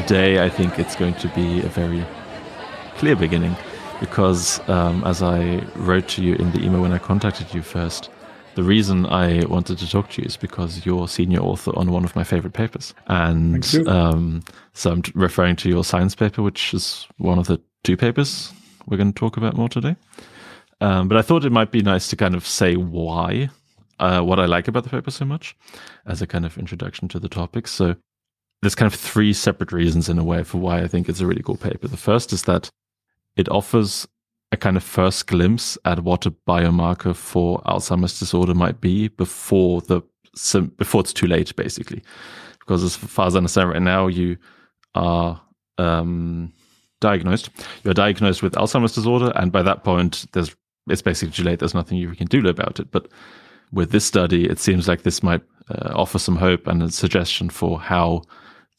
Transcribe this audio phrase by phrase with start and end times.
[0.00, 2.04] today I think it's going to be a very
[2.98, 3.56] clear beginning
[3.98, 8.08] because, um, as I wrote to you in the email when I contacted you first,
[8.54, 12.04] the reason I wanted to talk to you is because you're senior author on one
[12.04, 12.94] of my favorite papers.
[13.08, 17.96] And um, so I'm referring to your science paper, which is one of the two
[17.96, 18.52] papers
[18.86, 19.96] we're going to talk about more today.
[20.80, 23.50] Um, but I thought it might be nice to kind of say why,
[23.98, 25.56] uh, what I like about the paper so much
[26.06, 27.66] as a kind of introduction to the topic.
[27.66, 27.96] So
[28.62, 31.26] there's kind of three separate reasons in a way for why I think it's a
[31.26, 31.88] really cool paper.
[31.88, 32.70] The first is that
[33.36, 34.06] it offers
[34.50, 39.80] a kind of first glimpse at what a biomarker for Alzheimer's disorder might be before
[39.82, 40.02] the
[40.76, 42.02] before it's too late, basically.
[42.58, 44.36] Because as far as I understand right now, you
[44.94, 45.40] are
[45.78, 46.52] um,
[47.00, 47.50] diagnosed.
[47.84, 50.54] You're diagnosed with Alzheimer's disorder, and by that point, there's
[50.88, 51.58] it's basically too late.
[51.58, 52.90] There's nothing you can do about it.
[52.90, 53.08] But
[53.72, 57.50] with this study, it seems like this might uh, offer some hope and a suggestion
[57.50, 58.22] for how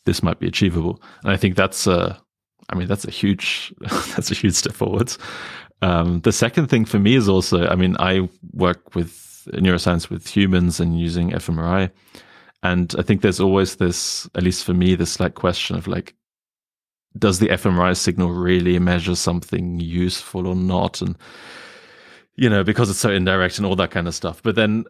[0.05, 1.01] this might be achievable.
[1.23, 2.19] And I think that's a
[2.69, 5.17] I mean, that's a huge, that's a huge step forwards.
[5.81, 10.27] Um, the second thing for me is also, I mean, I work with neuroscience with
[10.27, 11.89] humans and using fMRI.
[12.61, 16.15] And I think there's always this, at least for me, this like question of like,
[17.17, 21.01] does the fMRI signal really measure something useful or not?
[21.01, 21.17] And,
[22.35, 24.43] you know, because it's so indirect and all that kind of stuff.
[24.43, 24.83] But then,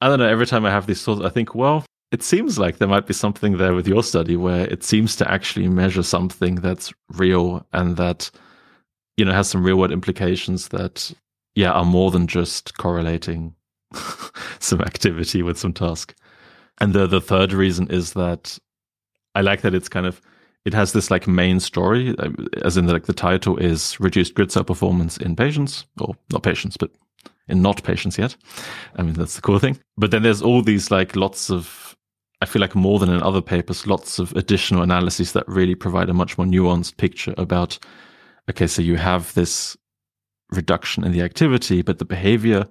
[0.00, 2.78] I don't know, every time I have these thoughts, I think, well, it seems like
[2.78, 6.56] there might be something there with your study where it seems to actually measure something
[6.56, 8.30] that's real and that
[9.16, 11.12] you know has some real world implications that
[11.54, 13.54] yeah are more than just correlating
[14.60, 16.14] some activity with some task.
[16.80, 18.58] And the the third reason is that
[19.34, 20.20] i like that it's kind of
[20.64, 22.30] it has this like main story uh,
[22.64, 26.76] as in like the title is reduced grid cell performance in patients or not patients
[26.76, 26.90] but
[27.48, 28.36] in not patients yet.
[28.96, 29.78] I mean that's the cool thing.
[29.96, 31.85] But then there's all these like lots of
[32.42, 36.10] I feel like more than in other papers, lots of additional analyses that really provide
[36.10, 37.78] a much more nuanced picture about,
[38.50, 39.76] okay, so you have this
[40.50, 42.66] reduction in the activity, but the behavior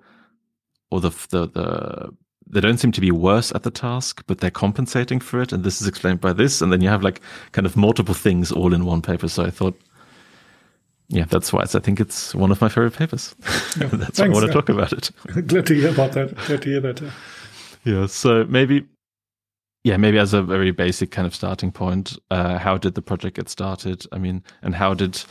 [0.92, 2.14] or the, the, the,
[2.48, 5.52] they don't seem to be worse at the task, but they're compensating for it.
[5.52, 6.62] And this is explained by this.
[6.62, 7.20] And then you have like
[7.52, 9.28] kind of multiple things all in one paper.
[9.28, 9.80] So I thought,
[11.08, 13.36] yeah, that's why I think it's one of my favorite papers.
[13.80, 15.10] Yeah, that's why I want to talk about it.
[15.48, 16.36] Glad to hear about that.
[16.36, 17.12] Glad to hear that.
[17.84, 18.06] Yeah.
[18.06, 18.86] So maybe
[19.86, 23.36] yeah, maybe as a very basic kind of starting point, uh, how did the project
[23.36, 24.04] get started?
[24.12, 25.24] I mean, and how did,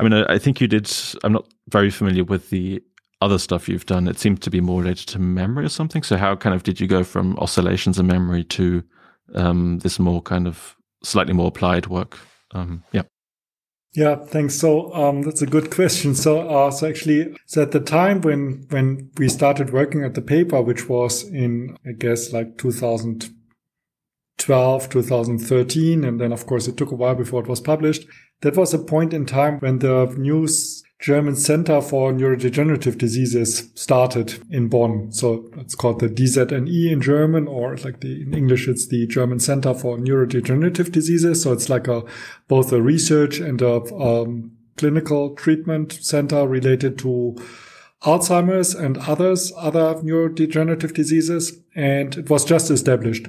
[0.00, 0.90] I mean, I, I, think you did,
[1.22, 2.82] I'm not very familiar with the
[3.20, 4.08] other stuff you've done.
[4.08, 6.02] It seemed to be more related to memory or something.
[6.02, 8.82] So how kind of did you go from oscillations and memory to
[9.36, 12.18] um, this more kind of slightly more applied work?
[12.50, 13.02] Um, yeah.
[13.94, 14.56] Yeah, thanks.
[14.56, 16.16] So um, that's a good question.
[16.16, 20.22] So, uh, so actually, so at the time when when we started working at the
[20.22, 23.39] paper, which was in I guess like 2000 2012,
[24.40, 28.06] 2013, and then of course it took a while before it was published.
[28.40, 30.48] That was a point in time when the new
[31.00, 35.12] German Center for Neurodegenerative Diseases started in Bonn.
[35.12, 39.40] So it's called the DZNE in German, or like the, in English, it's the German
[39.40, 41.42] Center for Neurodegenerative Diseases.
[41.42, 42.02] So it's like a,
[42.48, 47.36] both a research and a um, clinical treatment center related to
[48.02, 51.58] Alzheimer's and others, other neurodegenerative diseases.
[51.74, 53.26] And it was just established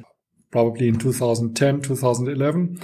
[0.52, 2.80] probably in 2010, 2011.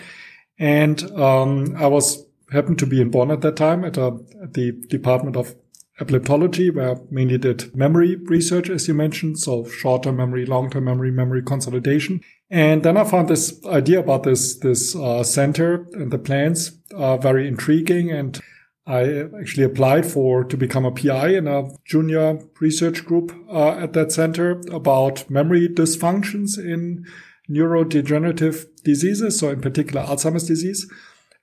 [0.60, 4.54] And um, I was happened to be in Bonn at that time at, a, at
[4.54, 5.56] the Department of
[6.00, 9.40] Epileptology, where I mainly did memory research, as you mentioned.
[9.40, 12.22] So short-term memory, long-term memory, memory consolidation.
[12.50, 17.18] And then I found this idea about this, this uh, center and the plans uh,
[17.18, 18.12] very intriguing.
[18.12, 18.40] And
[18.86, 23.94] I actually applied for to become a PI in a junior research group uh, at
[23.94, 27.06] that center about memory dysfunctions in
[27.50, 30.90] neurodegenerative diseases, so in particular Alzheimer's disease.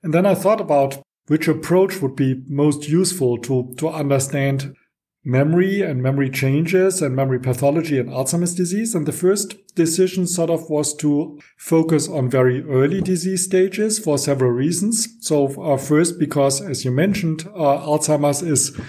[0.03, 4.75] And then I thought about which approach would be most useful to, to understand
[5.23, 8.93] memory and memory changes and memory pathology in Alzheimer's disease.
[8.93, 14.19] And the first decision sort of was to focus on very early disease stages for
[14.19, 15.07] several reasons.
[15.21, 18.79] So uh, first, because as you mentioned, uh, Alzheimer's is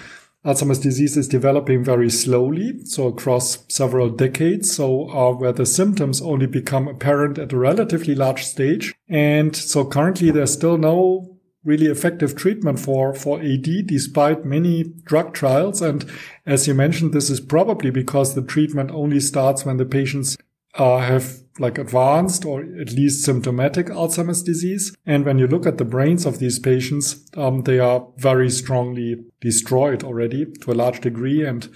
[0.47, 4.73] Alzheimer's disease is developing very slowly, so across several decades.
[4.73, 8.95] So uh, where the symptoms only become apparent at a relatively large stage.
[9.09, 15.35] And so currently there's still no really effective treatment for, for AD despite many drug
[15.35, 15.83] trials.
[15.83, 16.09] And
[16.47, 20.37] as you mentioned, this is probably because the treatment only starts when the patients
[20.77, 24.95] uh, have like advanced or at least symptomatic Alzheimer's disease.
[25.07, 29.25] And when you look at the brains of these patients, um, they are very strongly
[29.41, 31.45] destroyed already to a large degree.
[31.45, 31.69] And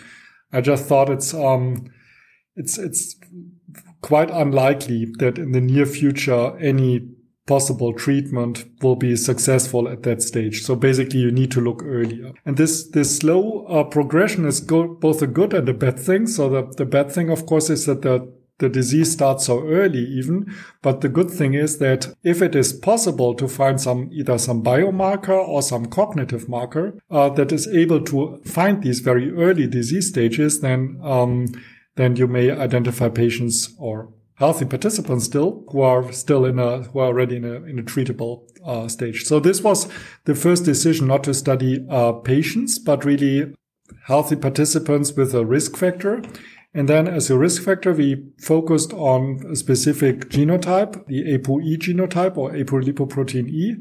[0.52, 1.90] I just thought it's, um,
[2.56, 3.16] it's, it's
[4.02, 7.08] quite unlikely that in the near future any
[7.46, 10.62] possible treatment will be successful at that stage.
[10.62, 12.32] So basically you need to look earlier.
[12.46, 16.26] And this, this slow uh, progression is go- both a good and a bad thing.
[16.28, 20.04] So the, the bad thing, of course, is that the the disease starts so early
[20.04, 20.54] even.
[20.82, 24.62] But the good thing is that if it is possible to find some either some
[24.62, 30.08] biomarker or some cognitive marker uh, that is able to find these very early disease
[30.08, 31.46] stages, then um,
[31.96, 36.98] then you may identify patients or healthy participants still who are still in a who
[36.98, 39.24] are already in a in a treatable uh, stage.
[39.24, 39.88] So this was
[40.24, 43.54] the first decision not to study uh, patients, but really
[44.06, 46.22] healthy participants with a risk factor.
[46.72, 52.36] And then as a risk factor, we focused on a specific genotype, the ApoE genotype
[52.36, 53.76] or apolipoprotein E.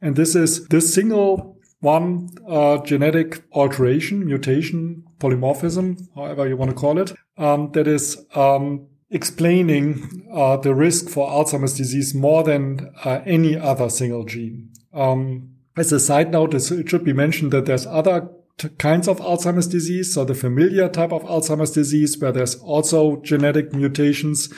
[0.00, 6.76] And this is this single one uh, genetic alteration, mutation, polymorphism, however you want to
[6.76, 12.92] call it, um, that is um, explaining uh, the risk for Alzheimer's disease more than
[13.04, 14.70] uh, any other single gene.
[14.92, 18.28] Um, as a side note, it should be mentioned that there's other
[18.78, 20.12] kinds of Alzheimer's disease.
[20.12, 24.52] So the familiar type of Alzheimer's disease, where there's also genetic mutations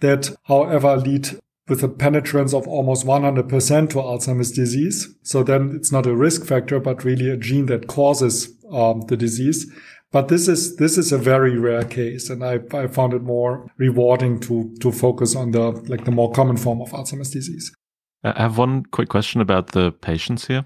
[0.00, 1.38] that, however, lead
[1.68, 5.14] with a penetrance of almost 100% to Alzheimer's disease.
[5.22, 9.16] So then it's not a risk factor, but really a gene that causes um, the
[9.16, 9.70] disease.
[10.12, 13.68] But this is this is a very rare case, and I, I found it more
[13.76, 17.74] rewarding to to focus on the like the more common form of Alzheimer's disease.
[18.22, 20.64] I have one quick question about the patients here.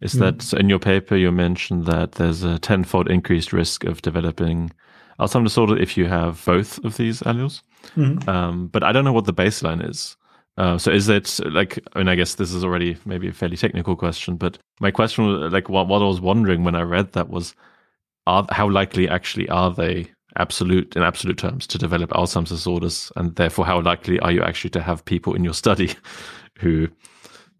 [0.00, 0.20] Is mm.
[0.20, 4.70] that so in your paper you mentioned that there's a tenfold increased risk of developing
[5.18, 7.62] Alzheimer's disorder if you have both of these alleles?
[7.96, 8.26] Mm.
[8.26, 10.16] Um, but I don't know what the baseline is.
[10.56, 13.56] Uh, so is it like I mean I guess this is already maybe a fairly
[13.56, 17.12] technical question, but my question was like what, what I was wondering when I read
[17.12, 17.54] that was
[18.26, 23.34] are how likely actually are they absolute in absolute terms to develop Alzheimer's disorders, and
[23.36, 25.94] therefore how likely are you actually to have people in your study
[26.58, 26.88] who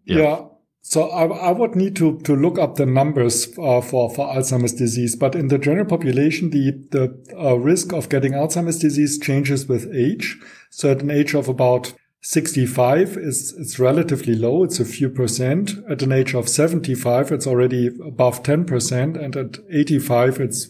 [0.05, 0.17] yeah.
[0.17, 0.45] yeah.
[0.83, 4.73] So I, I, would need to, to look up the numbers uh, for, for Alzheimer's
[4.73, 9.67] disease, but in the general population, the, the uh, risk of getting Alzheimer's disease changes
[9.67, 10.37] with age.
[10.71, 14.63] So at an age of about 65 is it's relatively low.
[14.63, 15.71] It's a few percent.
[15.89, 19.23] At an age of 75, it's already above 10%.
[19.23, 20.69] And at 85, it's,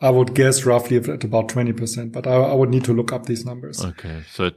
[0.00, 3.26] I would guess roughly at about 20%, but I, I would need to look up
[3.26, 3.82] these numbers.
[3.82, 4.24] Okay.
[4.30, 4.50] So,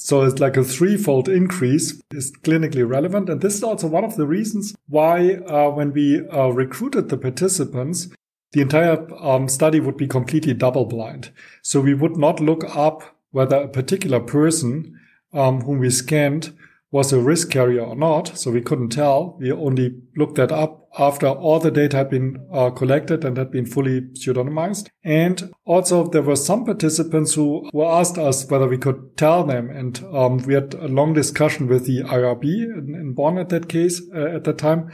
[0.00, 3.28] so it's like a threefold increase is clinically relevant.
[3.28, 7.16] And this is also one of the reasons why, uh, when we uh, recruited the
[7.16, 8.08] participants,
[8.52, 11.32] the entire um, study would be completely double blind.
[11.62, 14.96] So we would not look up whether a particular person
[15.32, 16.56] um, whom we scanned
[16.90, 18.38] was a risk carrier or not.
[18.38, 19.36] So we couldn't tell.
[19.38, 23.50] We only looked that up after all the data had been uh, collected and had
[23.50, 24.88] been fully pseudonymized.
[25.04, 29.68] And also there were some participants who, who asked us whether we could tell them.
[29.70, 33.68] And um, we had a long discussion with the IRB in, in Bonn at that
[33.68, 34.90] case, uh, at that time.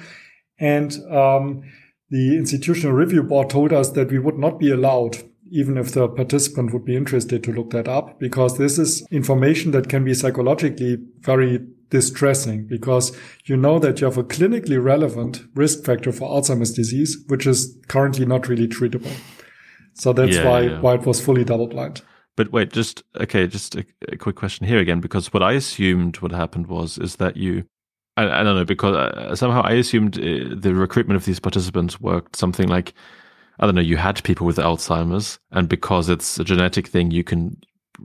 [0.58, 1.62] And um,
[2.11, 5.19] the institutional review board told us that we would not be allowed
[5.50, 9.70] even if the participant would be interested to look that up, because this is information
[9.70, 11.61] that can be psychologically very
[11.94, 17.17] distressing because you know that you have a clinically relevant risk factor for Alzheimer's disease,
[17.29, 19.14] which is currently not really treatable.
[19.93, 20.81] So that's yeah, why, yeah.
[20.81, 22.02] why it was fully double blind.
[22.37, 26.17] But wait, just okay, just a, a, quick question here again, because what I assumed
[26.17, 27.65] what happened was is that you,
[28.17, 32.01] I, I don't know, because uh, somehow I assumed uh, the recruitment of these participants
[32.01, 32.93] worked something like
[33.60, 37.22] I don't know, you had people with Alzheimer's, and because it's a genetic thing, you
[37.22, 37.56] can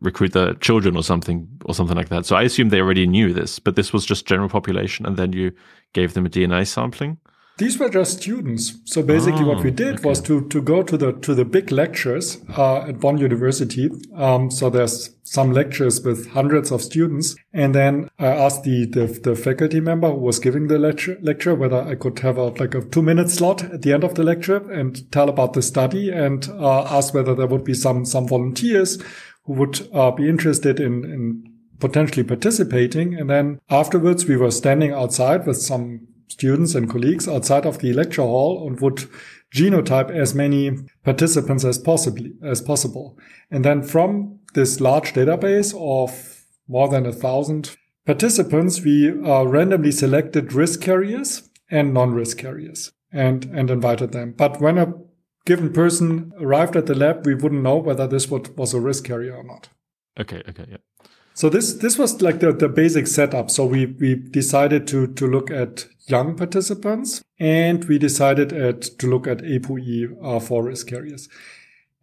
[0.01, 2.25] recruit the children or something or something like that.
[2.25, 5.33] So I assume they already knew this, but this was just general population, and then
[5.33, 5.51] you
[5.93, 7.17] gave them a DNA sampling.
[7.59, 8.79] These were just students.
[8.85, 10.07] So basically, oh, what we did okay.
[10.07, 13.89] was to to go to the to the big lectures uh, at Bonn University.
[14.15, 19.07] Um, so there's some lectures with hundreds of students, and then I asked the the,
[19.07, 22.75] the faculty member who was giving the lecture lecture whether I could have a like
[22.75, 26.09] a two minute slot at the end of the lecture and tell about the study,
[26.11, 29.03] and uh, ask whether there would be some some volunteers
[29.49, 31.43] who would uh, be interested in in
[31.79, 33.15] potentially participating.
[33.15, 37.93] And then afterwards, we were standing outside with some students and colleagues outside of the
[37.93, 39.09] lecture hall and would
[39.55, 43.17] genotype as many participants as possibly as possible.
[43.49, 47.75] And then from this large database of more than a thousand
[48.05, 54.35] participants, we uh, randomly selected risk carriers and non-risk carriers and, and invited them.
[54.37, 54.93] But when a
[55.49, 59.35] given person arrived at the lab, we wouldn't know whether this was a risk carrier
[59.35, 59.69] or not.
[60.19, 60.43] Okay.
[60.47, 60.65] Okay.
[60.69, 60.77] Yeah.
[61.33, 63.49] So this this was like the, the basic setup.
[63.49, 69.07] So we we decided to to look at young participants and we decided at to
[69.07, 71.27] look at ApoE uh, for risk carriers.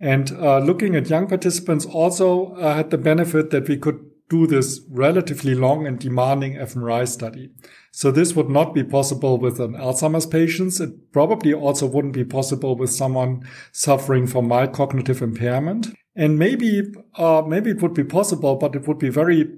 [0.00, 4.46] And uh, looking at young participants also uh, had the benefit that we could do
[4.46, 7.50] this relatively long and demanding fMRI study.
[7.96, 10.78] So this would not be possible with an Alzheimer's patient.
[10.80, 15.94] It probably also wouldn't be possible with someone suffering from mild cognitive impairment.
[16.14, 19.48] And maybe, uh, maybe it would be possible, but it would be very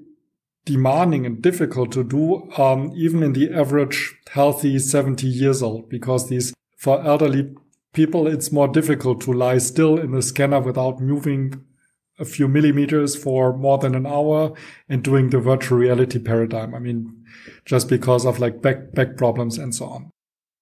[0.65, 6.29] demanding and difficult to do, um, even in the average healthy 70 years old, because
[6.29, 7.53] these, for elderly
[7.93, 11.65] people, it's more difficult to lie still in the scanner without moving
[12.21, 14.53] a few millimeters for more than an hour
[14.89, 16.73] and doing the virtual reality paradigm.
[16.73, 17.18] I mean,
[17.65, 20.11] just because of like back, back problems and so on.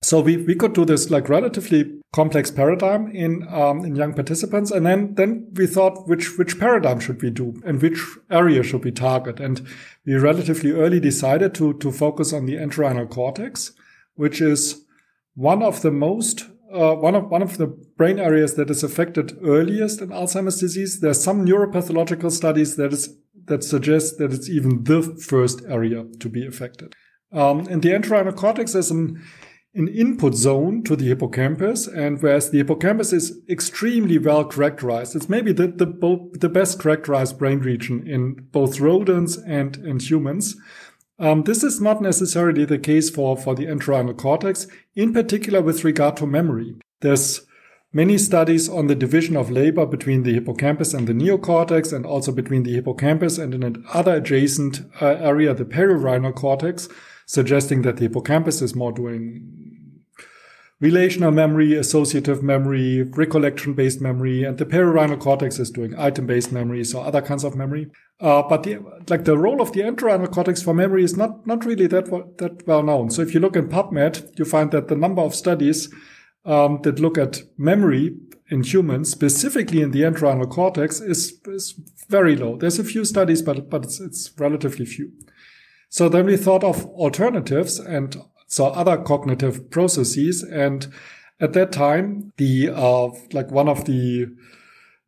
[0.02, 4.70] So we, we could do this like relatively complex paradigm in, um, in young participants.
[4.70, 7.98] And then, then we thought which, which paradigm should we do and which
[8.30, 9.40] area should we target?
[9.40, 9.66] And
[10.04, 13.72] we relatively early decided to, to focus on the entorhinal cortex,
[14.14, 14.84] which is
[15.34, 19.38] one of the most uh, one of one of the brain areas that is affected
[19.42, 21.00] earliest in Alzheimer's disease.
[21.00, 26.28] There's some neuropathological studies that is that suggests that it's even the first area to
[26.28, 26.94] be affected.
[27.32, 29.22] Um, and the entorhinal cortex is an
[29.74, 35.28] an input zone to the hippocampus, and whereas the hippocampus is extremely well characterized, it's
[35.28, 40.56] maybe the the, the best characterized brain region in both rodents and and humans.
[41.18, 45.84] Um, this is not necessarily the case for, for the entorhinal cortex, in particular with
[45.84, 46.74] regard to memory.
[47.00, 47.45] There's
[47.96, 52.30] many studies on the division of labor between the hippocampus and the neocortex, and also
[52.30, 56.90] between the hippocampus and another adjacent uh, area, the perirhinal cortex,
[57.24, 59.16] suggesting that the hippocampus is more doing
[60.78, 66.52] relational memory, associative memory, recollection based memory, and the perirhinal cortex is doing item based
[66.52, 67.86] memory, so other kinds of memory.
[68.20, 68.76] Uh, but the,
[69.08, 72.04] like the role of the entorhinal cortex for memory is not, not really that,
[72.36, 73.08] that well known.
[73.08, 75.88] So if you look in PubMed, you find that the number of studies
[76.46, 78.16] um, that look at memory
[78.48, 81.74] in humans, specifically in the entorhinal cortex, is, is
[82.08, 82.56] very low.
[82.56, 85.12] There's a few studies, but, but it's, it's relatively few.
[85.88, 90.42] So then we thought of alternatives and so other cognitive processes.
[90.42, 90.86] And
[91.40, 94.28] at that time, the, uh, like one of the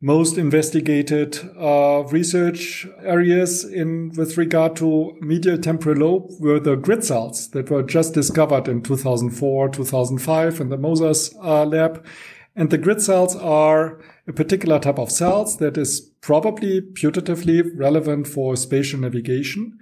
[0.01, 7.05] most investigated uh, research areas in with regard to medial temporal lobe were the grid
[7.05, 12.07] cells that were just discovered in 2004, 2005 in the Mosers uh, lab.
[12.55, 18.29] And the grid cells are a particular type of cells that is probably putatively relevant
[18.29, 19.79] for spatial navigation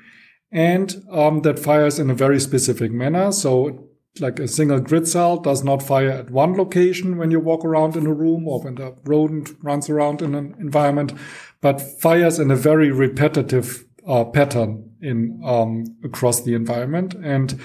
[0.50, 3.32] and um, that fires in a very specific manner.
[3.32, 3.85] So
[4.20, 7.96] like a single grid cell does not fire at one location when you walk around
[7.96, 11.12] in a room or when the rodent runs around in an environment,
[11.60, 17.60] but fires in a very repetitive uh, pattern in um, across the environment, and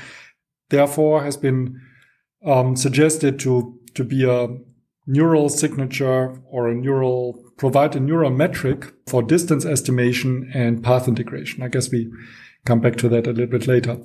[0.69, 1.79] therefore has been
[2.45, 4.47] um, suggested to to be a
[5.07, 11.61] neural signature or a neural provide a neural metric for distance estimation and path integration.
[11.61, 12.11] I guess we
[12.65, 13.97] come back to that a little bit later.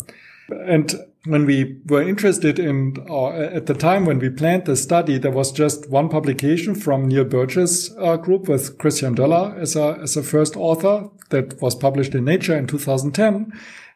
[0.49, 5.19] And when we were interested in, or at the time when we planned the study,
[5.19, 9.99] there was just one publication from Neil Burgess uh, group with Christian Döller as a,
[10.03, 13.53] as a first author that was published in Nature in 2010.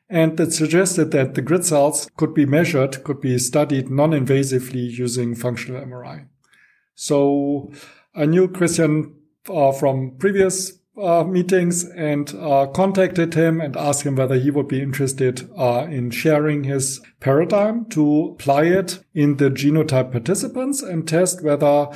[0.09, 5.37] And that suggested that the grid cells could be measured, could be studied non-invasively using
[5.37, 6.27] functional MRI.
[6.97, 7.71] So
[8.15, 9.15] I knew Christian
[9.49, 14.69] uh, from previous uh, meetings and uh, contacted him and asked him whether he would
[14.69, 21.09] be interested uh, in sharing his paradigm to apply it in the genotype participants and
[21.09, 21.89] test whether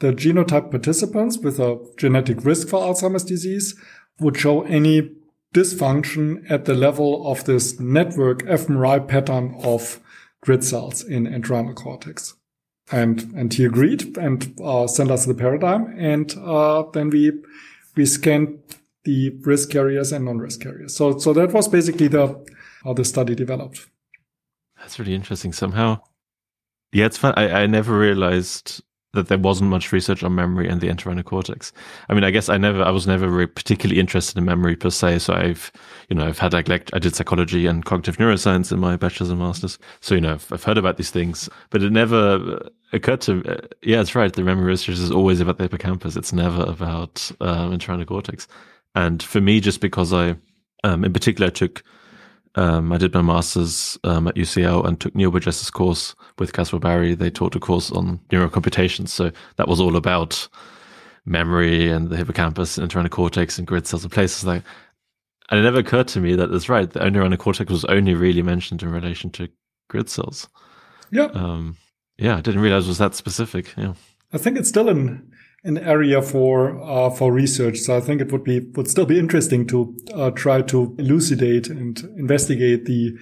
[0.00, 3.78] the genotype participants with a genetic risk for Alzheimer's disease
[4.18, 5.10] would show any
[5.54, 10.00] dysfunction at the level of this network fMRI pattern of
[10.40, 12.34] grid cells in entorhinal cortex.
[12.92, 15.94] And, and he agreed and uh, sent us the paradigm.
[15.98, 17.32] And uh, then we
[18.00, 18.58] we scanned
[19.04, 20.96] the risk carriers and non-risk carriers.
[20.96, 22.26] So, so that was basically the
[22.82, 23.86] how the study developed.
[24.78, 25.52] That's really interesting.
[25.52, 26.00] Somehow,
[26.92, 27.34] yeah, it's fun.
[27.36, 31.72] I, I never realized that there wasn't much research on memory and the entorhinal cortex.
[32.08, 35.18] I mean, I guess I never, I was never particularly interested in memory per se.
[35.20, 35.72] So I've,
[36.08, 39.30] you know, I've had like, lect- I did psychology and cognitive neuroscience in my bachelor's
[39.30, 39.78] and master's.
[40.00, 43.66] So, you know, I've, I've heard about these things, but it never occurred to, uh,
[43.82, 44.32] yeah, it's right.
[44.32, 46.16] The memory research is always about the hippocampus.
[46.16, 48.46] It's never about um, entorhinal cortex.
[48.94, 50.36] And for me, just because I,
[50.84, 51.82] um, in particular, I took
[52.56, 57.14] um, I did my master's um, at UCL and took Neil course with Caswell Barry.
[57.14, 59.08] They taught a course on neurocomputations.
[59.10, 60.48] So that was all about
[61.24, 64.64] memory and the hippocampus and entorhinal cortex and grid cells and places like
[65.50, 66.88] and it never occurred to me that it's right.
[66.88, 69.48] The entorhinal cortex was only really mentioned in relation to
[69.88, 70.48] grid cells.
[71.10, 71.28] Yeah.
[71.34, 71.76] Um,
[72.18, 73.74] yeah, I didn't realize it was that specific.
[73.76, 73.94] Yeah.
[74.32, 75.32] I think it's still an
[75.64, 77.78] an area for uh, for research.
[77.78, 81.68] So I think it would be would still be interesting to uh, try to elucidate
[81.68, 83.16] and investigate the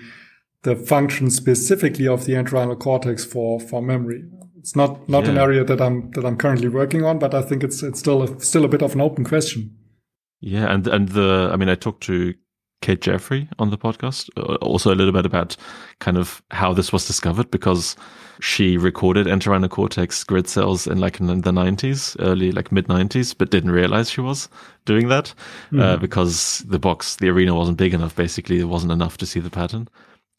[0.62, 4.24] the function specifically of the entorhinal cortex for for memory.
[4.58, 5.30] It's not not yeah.
[5.30, 8.22] an area that I'm that I'm currently working on, but I think it's it's still
[8.22, 9.76] a, still a bit of an open question.
[10.40, 12.34] Yeah, and and the I mean I talked to
[12.80, 15.56] Kate Jeffery on the podcast, uh, also a little bit about
[15.98, 17.96] kind of how this was discovered because
[18.40, 23.34] she recorded entorhinal cortex grid cells in like in the 90s, early like mid 90s,
[23.36, 24.48] but didn't realize she was
[24.84, 25.34] doing that
[25.66, 25.80] mm-hmm.
[25.80, 28.14] uh, because the box, the arena wasn't big enough.
[28.14, 29.88] Basically, it wasn't enough to see the pattern.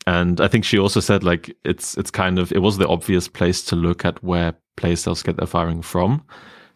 [0.08, 3.27] And I think she also said like it's it's kind of it was the obvious
[3.27, 6.25] place to look at where place cells get their firing from,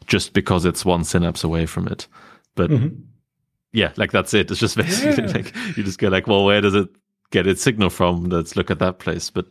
[0.08, 2.08] just because it's one synapse away from it.
[2.56, 3.02] But mm-hmm
[3.74, 4.50] yeah, like that's it.
[4.50, 5.32] It's just basically yeah.
[5.32, 6.88] like you just go like, well, where does it
[7.32, 8.26] get its signal from?
[8.26, 9.30] Let's look at that place.
[9.30, 9.48] But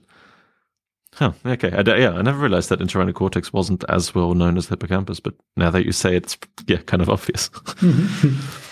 [1.15, 4.69] huh, okay, I, yeah, I never realized that entorhinal cortex wasn't as well known as
[4.69, 5.21] the hippocampus.
[5.21, 7.51] But now that you say it, it's yeah, kind of obvious.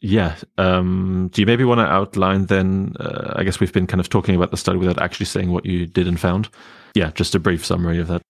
[0.00, 0.36] yeah.
[0.58, 2.94] Um, do you maybe want to outline then?
[2.98, 5.66] Uh, I guess we've been kind of talking about the study without actually saying what
[5.66, 6.48] you did and found.
[6.94, 8.22] Yeah, just a brief summary of that.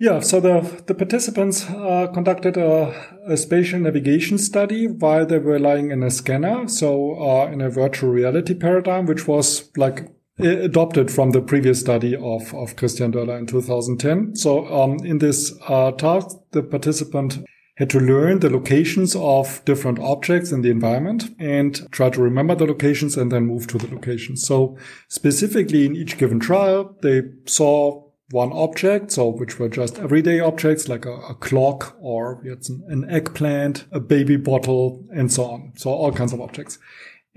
[0.00, 2.94] Yeah, so the, the participants uh, conducted a,
[3.26, 7.68] a, spatial navigation study while they were lying in a scanner, so uh, in a
[7.68, 10.08] virtual reality paradigm, which was like
[10.38, 14.36] adopted from the previous study of, of Christian Döller in 2010.
[14.36, 17.38] So um, in this uh, task, the participant
[17.78, 22.56] had to learn the locations of different objects in the environment and try to remember
[22.56, 24.44] the locations and then move to the locations.
[24.44, 30.40] So specifically in each given trial, they saw one object, so which were just everyday
[30.40, 35.72] objects like a, a clock or an, an, eggplant, a baby bottle, and so on.
[35.76, 36.80] So all kinds of objects.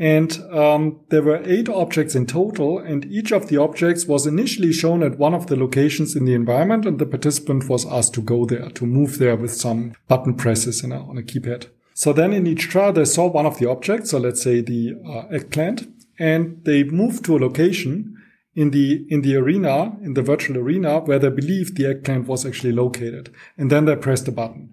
[0.02, 4.74] And um, there were eight objects in total, and each of the objects was initially
[4.74, 8.22] shown at one of the locations in the environment, and the participant was asked to
[8.24, 11.68] go there, to move there with some button presses a, on a keypad.
[11.94, 14.96] So then in each trial, they saw one of the objects, so let's say the
[15.08, 18.18] uh, eggplant, and they moved to a location
[18.56, 22.46] in the in the arena in the virtual arena where they believed the eggplant was
[22.46, 24.70] actually located and then they pressed the button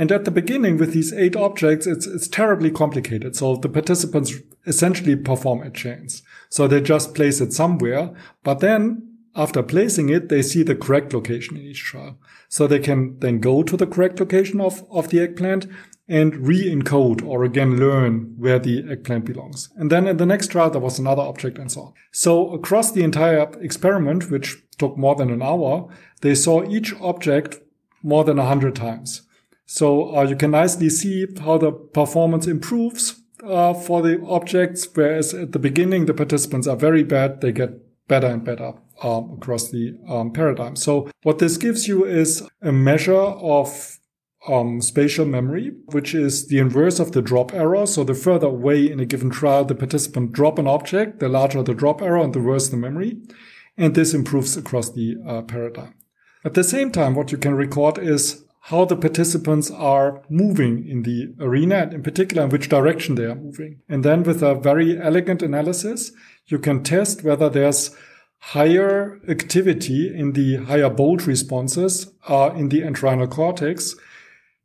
[0.00, 4.32] and at the beginning with these eight objects it's it's terribly complicated so the participants
[4.66, 8.10] essentially perform a chains so they just place it somewhere
[8.42, 12.78] but then after placing it they see the correct location in each trial so they
[12.78, 15.66] can then go to the correct location of of the eggplant
[16.08, 19.68] and re-encode or again learn where the eggplant belongs.
[19.76, 21.92] And then in the next trial, there was another object and so on.
[22.10, 25.88] So across the entire experiment, which took more than an hour,
[26.20, 27.58] they saw each object
[28.02, 29.22] more than a hundred times.
[29.72, 35.32] So uh, you can nicely see how the performance improves uh, for the objects, whereas
[35.32, 37.40] at the beginning, the participants are very bad.
[37.40, 37.78] They get
[38.08, 40.74] better and better um, across the um, paradigm.
[40.74, 44.00] So what this gives you is a measure of
[44.48, 47.86] um, spatial memory, which is the inverse of the drop error.
[47.86, 51.62] So the further away in a given trial the participant drop an object, the larger
[51.62, 53.18] the drop error and the worse the memory.
[53.76, 55.94] And this improves across the uh, paradigm.
[56.44, 61.02] At the same time, what you can record is how the participants are moving in
[61.02, 63.80] the arena and in particular in which direction they are moving.
[63.88, 66.12] And then with a very elegant analysis,
[66.46, 67.96] you can test whether there's
[68.38, 73.94] higher activity in the higher bold responses uh, in the entorhinal cortex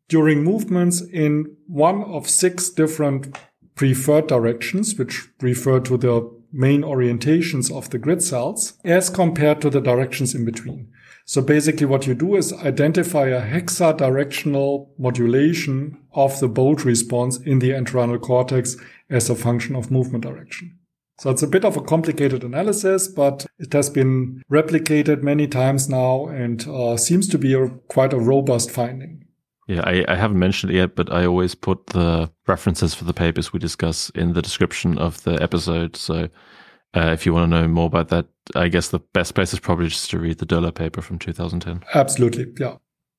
[0.08, 3.38] during movements in one of six different
[3.75, 9.69] preferred directions, which refer to the main orientations of the grid cells, as compared to
[9.69, 10.88] the directions in between.
[11.27, 17.59] So basically what you do is identify a hexadirectional modulation of the bold response in
[17.59, 18.77] the entorhinal cortex
[19.09, 20.77] as a function of movement direction.
[21.17, 25.89] So it's a bit of a complicated analysis, but it has been replicated many times
[25.89, 29.25] now and uh, seems to be a, quite a robust finding.
[29.67, 33.13] Yeah, I, I haven't mentioned it yet, but I always put the references for the
[33.13, 35.95] papers we discuss in the description of the episode.
[35.95, 36.29] So
[36.93, 39.60] uh, if you want to know more about that, I guess the best place is
[39.60, 41.84] probably just to read the Döller paper from 2010.
[41.93, 42.77] Absolutely, yeah.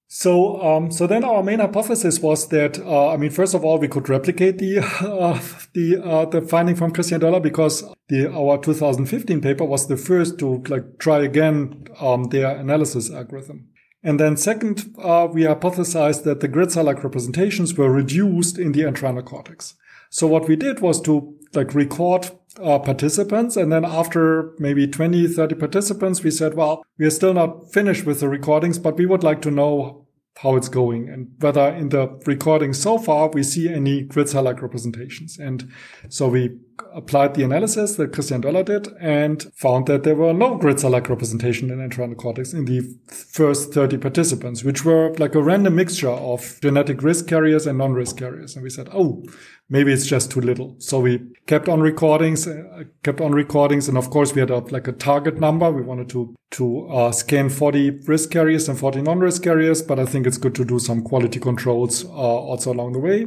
[0.09, 3.79] So, um, so then our main hypothesis was that, uh, I mean, first of all,
[3.79, 5.41] we could replicate the uh,
[5.73, 10.39] the uh, the finding from Christian Döller because the our 2015 paper was the first
[10.39, 13.69] to like try again um, their analysis algorithm.
[14.05, 18.83] And then second, uh, we hypothesized that the grid cell-like representations were reduced in the
[18.83, 19.75] entorhinal cortex.
[20.11, 22.31] So what we did was to like record
[22.63, 23.57] uh, participants.
[23.57, 28.05] And then after maybe 20, 30 participants, we said, well, we are still not finished
[28.05, 30.07] with the recordings, but we would like to know
[30.39, 34.61] how it's going and whether in the recording so far we see any grid cell-like
[34.61, 35.39] representations.
[35.39, 35.73] And
[36.11, 36.59] so we
[36.95, 41.09] applied the analysis that Christian Döller did and found that there were no grid cell-like
[41.09, 46.11] representation in entorhinal cortex in the first 30 participants, which were like a random mixture
[46.11, 48.57] of genetic risk carriers and non-risk carriers.
[48.57, 49.25] And we said, oh,
[49.69, 50.77] maybe it's just too little.
[50.79, 53.89] So we kept on recordings, uh, kept on recordings.
[53.89, 55.71] And of course, we had a, like a target number.
[55.71, 59.83] We wanted to, to uh, scan 40 risk carriers and 40 non-risk carriers.
[59.83, 63.27] But I think it's good to do some quality controls uh, also along the way.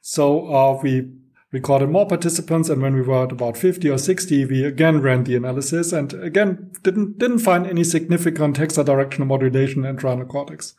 [0.00, 1.08] So uh, we
[1.52, 2.68] recorded more participants.
[2.68, 6.12] And when we were at about 50 or 60, we again ran the analysis and
[6.14, 10.74] again didn't, didn't find any significant hexadirectional modulation in entorhinal cortex.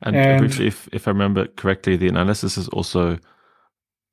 [0.00, 3.18] And, and briefly, if, if I remember correctly, the analysis is also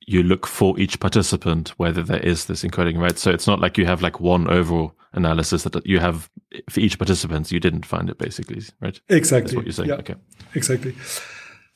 [0.06, 3.18] you look for each participant whether there is this encoding, right?
[3.18, 6.30] So it's not like you have like one overall analysis that you have
[6.70, 7.50] for each participant.
[7.50, 9.00] You didn't find it basically, right?
[9.08, 9.48] Exactly.
[9.48, 9.88] That's what you're saying.
[9.88, 10.14] Yeah, okay.
[10.54, 10.94] Exactly.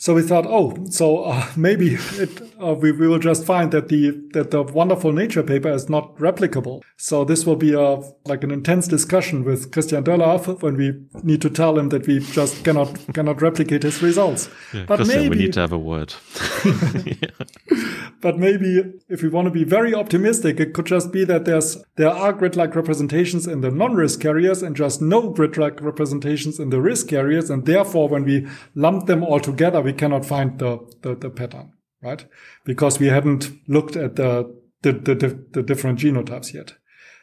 [0.01, 3.89] So we thought, oh, so uh, maybe it, uh, we, we will just find that
[3.89, 6.81] the that the wonderful nature paper is not replicable.
[6.97, 11.43] So this will be a like an intense discussion with Christian Döller when we need
[11.43, 14.49] to tell him that we just cannot cannot replicate his results.
[14.73, 16.15] Yeah, but Christian, maybe we need to have a word.
[18.21, 21.83] But maybe if we want to be very optimistic, it could just be that there's
[21.97, 26.81] there are grid-like representations in the non-risk carriers and just no grid-like representations in the
[26.81, 31.15] risk carriers, and therefore when we lump them all together, we cannot find the, the,
[31.15, 31.73] the pattern,
[32.03, 32.27] right?
[32.65, 36.75] Because we hadn't looked at the, the, the, the different genotypes yet.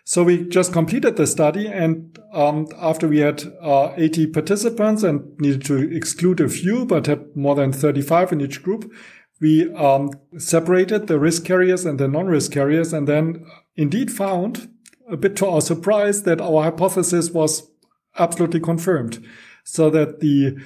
[0.07, 5.37] So we just completed the study, and um, after we had uh, 80 participants and
[5.37, 8.89] needed to exclude a few, but had more than 35 in each group,
[9.41, 14.69] we um, separated the risk carriers and the non-risk carriers, and then indeed found,
[15.11, 17.69] a bit to our surprise, that our hypothesis was
[18.17, 19.21] absolutely confirmed,
[19.65, 20.57] so that the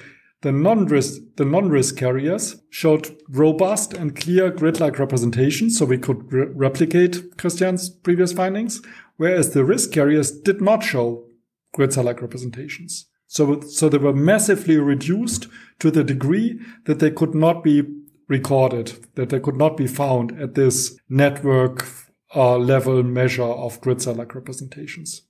[0.42, 6.46] the non-risk, the non-risk carriers showed robust and clear grid-like representations, so we could re
[6.54, 8.82] replicate Christian's previous findings,
[9.16, 11.24] whereas the risk carriers did not show
[11.72, 13.06] grid cell-like representations.
[13.28, 15.46] So, so they were massively reduced
[15.78, 17.82] to the degree that they could not be
[18.28, 21.86] recorded, that they could not be found at this network
[22.34, 25.22] uh, level measure of grid cell-like representations.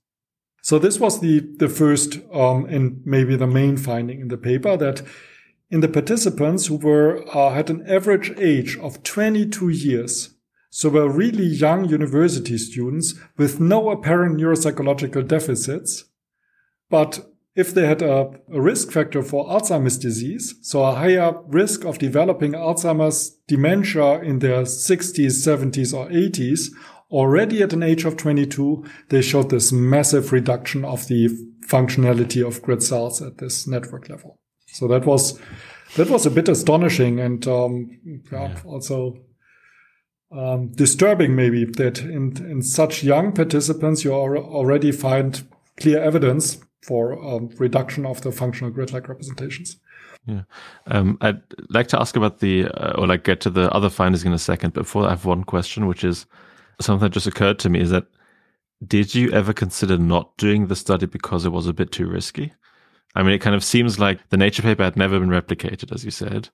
[0.63, 4.77] So this was the, the first um, and maybe the main finding in the paper
[4.77, 5.01] that
[5.69, 10.35] in the participants who were uh, had an average age of 22 years,
[10.69, 16.05] so were really young university students with no apparent neuropsychological deficits,
[16.89, 21.83] but if they had a, a, risk factor for Alzheimer's disease, so a higher risk
[21.85, 26.69] of developing Alzheimer's dementia in their 60s, 70s, or 80s,
[27.13, 31.29] already at an age of 22, they showed this massive reduction of the
[31.67, 34.39] functionality of grid cells at this network level.
[34.67, 35.39] So that was
[35.95, 39.19] that was a bit astonishing and um, yeah, also
[40.31, 45.47] um, disturbing, maybe that in in such young participants you already find
[45.77, 49.77] clear evidence for um, reduction of the functional grid-like representations.
[50.25, 50.43] Yeah,
[50.87, 54.23] um, I'd like to ask about the uh, or like get to the other findings
[54.23, 54.73] in a second.
[54.73, 56.25] Before I have one question, which is
[56.81, 58.05] something that just occurred to me is that
[58.85, 62.53] did you ever consider not doing the study because it was a bit too risky?
[63.15, 66.03] I mean, it kind of seems like the Nature paper had never been replicated, as
[66.03, 66.49] you said,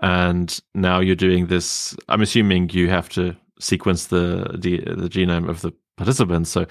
[0.00, 1.96] and now you're doing this.
[2.08, 6.66] I'm assuming you have to sequence the the, the genome of the participants, so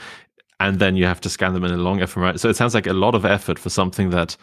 [0.59, 2.39] and then you have to scan them in a long fMRI.
[2.39, 4.35] So it sounds like a lot of effort for something that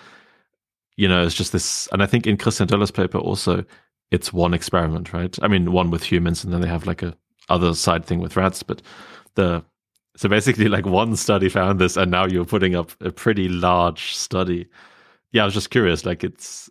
[0.97, 1.89] you know is just this.
[1.93, 3.65] And I think in Christian Döller's paper also,
[4.11, 5.37] it's one experiment, right?
[5.43, 7.15] I mean, one with humans, and then they have like a
[7.49, 8.83] other side thing with rats, but
[9.35, 9.65] the
[10.17, 14.17] so basically like one study found this and now you're putting up a pretty large
[14.17, 14.67] study.
[15.33, 16.71] Yeah, I was just curious like it's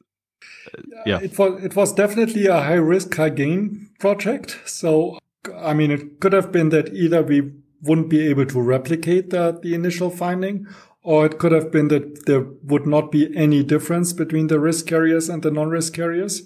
[0.74, 1.20] uh, yeah.
[1.20, 4.60] It was it was definitely a high risk high gain project.
[4.66, 5.20] So
[5.56, 9.60] I mean it could have been that either we wouldn't be able to replicate the,
[9.62, 10.66] the initial finding
[11.06, 14.88] or it could have been that there would not be any difference between the risk
[14.88, 16.42] carriers and the non-risk carriers.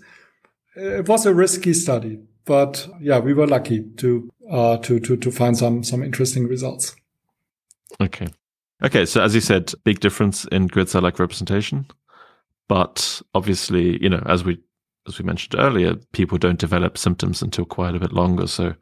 [0.76, 5.31] It was a risky study, but yeah, we were lucky to uh, to to to
[5.31, 6.95] find some some interesting results.
[8.01, 8.25] Okay,
[8.83, 9.05] okay.
[9.05, 11.85] So as you said, big difference in grid cell like representation,
[12.67, 14.57] but obviously, you know, as we
[15.07, 18.47] as we mentioned earlier, people don't develop symptoms until quite a bit longer.
[18.47, 18.73] So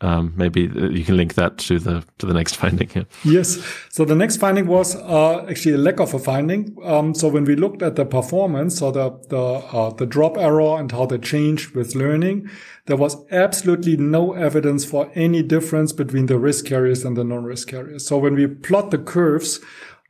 [0.00, 3.06] um, maybe you can link that to the to the next finding.
[3.24, 3.58] Yes.
[3.90, 6.76] So the next finding was uh, actually a lack of a finding.
[6.84, 10.78] Um, so when we looked at the performance, so the the uh, the drop error
[10.78, 12.48] and how they changed with learning,
[12.86, 17.68] there was absolutely no evidence for any difference between the risk carriers and the non-risk
[17.68, 18.06] carriers.
[18.06, 19.58] So when we plot the curves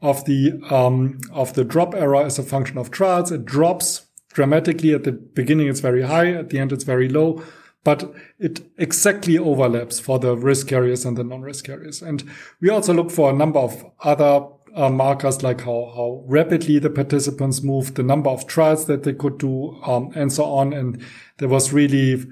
[0.03, 4.93] of the um, of the drop error as a function of trials, it drops dramatically.
[4.93, 6.31] At the beginning, it's very high.
[6.33, 7.43] At the end, it's very low
[7.85, 12.03] but it exactly overlaps for the risk carriers and the non-risk carriers.
[12.03, 12.25] And
[12.61, 16.91] we also look for a number of other uh, markers like how, how rapidly the
[16.91, 20.73] participants moved, the number of trials that they could do, um, and so on.
[20.73, 21.03] And
[21.39, 22.25] there was really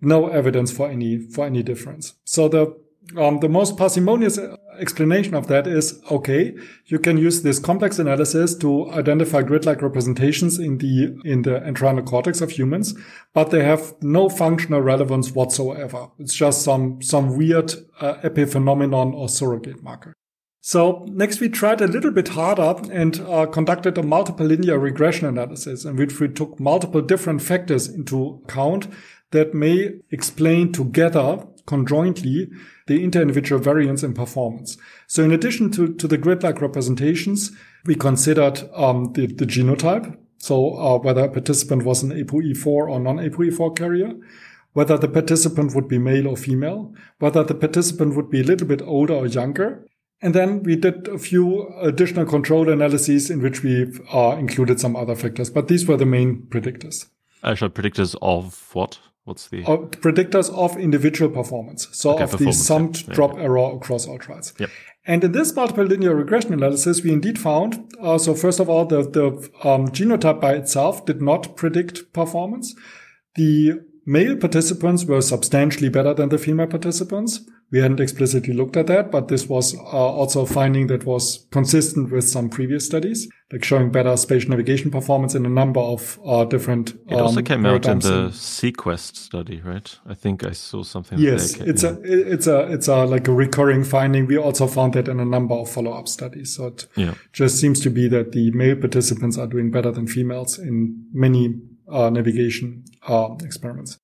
[0.00, 2.14] no evidence for any, for any difference.
[2.24, 2.83] So the,
[3.16, 4.38] um, the most parsimonious
[4.78, 6.54] explanation of that is, okay,
[6.86, 12.04] you can use this complex analysis to identify grid-like representations in the, in the entorhinal
[12.04, 12.94] cortex of humans,
[13.32, 16.08] but they have no functional relevance whatsoever.
[16.18, 20.14] It's just some, some weird uh, epiphenomenon or surrogate marker.
[20.60, 25.28] So next we tried a little bit harder and uh, conducted a multiple linear regression
[25.28, 28.88] analysis in which we took multiple different factors into account
[29.32, 32.50] that may explain together conjointly
[32.86, 34.76] the inter-individual variance in performance.
[35.06, 37.50] So in addition to, to the grid-like representations,
[37.84, 40.16] we considered um, the, the genotype.
[40.38, 44.12] So uh, whether a participant was an ApoE4 or non-ApoE4 carrier,
[44.74, 48.66] whether the participant would be male or female, whether the participant would be a little
[48.66, 49.86] bit older or younger,
[50.20, 54.96] and then we did a few additional control analyses in which we uh, included some
[54.96, 57.06] other factors, but these were the main predictors.
[57.42, 58.98] Actual predictors of what?
[59.24, 61.88] What's the uh, predictors of individual performance?
[61.92, 63.14] So okay, of performance, the summed yeah.
[63.14, 63.44] drop yeah.
[63.44, 64.52] error across all trials.
[64.58, 64.70] Yep.
[65.06, 67.92] And in this multiple linear regression analysis, we indeed found.
[68.00, 69.26] Uh, so first of all, the the
[69.66, 72.74] um, genotype by itself did not predict performance.
[73.36, 77.40] The male participants were substantially better than the female participants.
[77.70, 81.46] We hadn't explicitly looked at that, but this was uh, also a finding that was
[81.50, 86.20] consistent with some previous studies, like showing better spatial navigation performance in a number of
[86.24, 86.94] uh, different.
[87.08, 89.98] It also um, came out in the seaQuest study, right?
[90.06, 91.18] I think I saw something.
[91.18, 91.90] Yes, it's yeah.
[91.90, 94.26] a it's a it's a like a recurring finding.
[94.26, 96.54] We also found that in a number of follow up studies.
[96.54, 97.14] So it yeah.
[97.32, 101.60] just seems to be that the male participants are doing better than females in many
[101.90, 103.98] uh, navigation uh, experiments.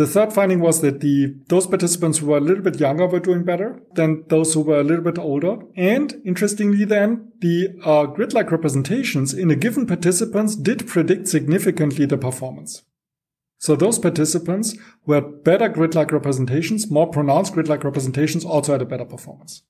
[0.00, 3.20] The third finding was that the those participants who were a little bit younger were
[3.20, 5.58] doing better than those who were a little bit older.
[5.76, 12.16] And interestingly, then the uh, grid-like representations in a given participants did predict significantly the
[12.16, 12.82] performance.
[13.58, 18.86] So those participants who had better grid-like representations, more pronounced grid-like representations, also had a
[18.86, 19.64] better performance.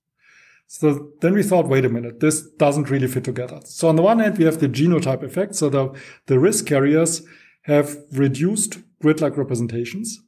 [0.68, 3.62] So then we thought, wait a minute, this doesn't really fit together.
[3.64, 5.56] So on the one hand, we have the genotype effect.
[5.56, 5.92] So the,
[6.26, 7.22] the risk carriers
[7.62, 10.18] have reduced grid-like representations.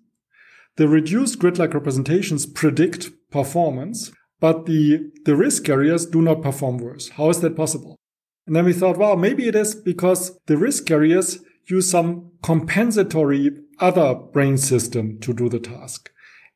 [0.76, 7.10] The reduced grid-like representations predict performance, but the, the risk carriers do not perform worse.
[7.10, 7.98] How is that possible?
[8.46, 13.50] And then we thought, well, maybe it is because the risk carriers use some compensatory
[13.78, 16.10] other brain system to do the task.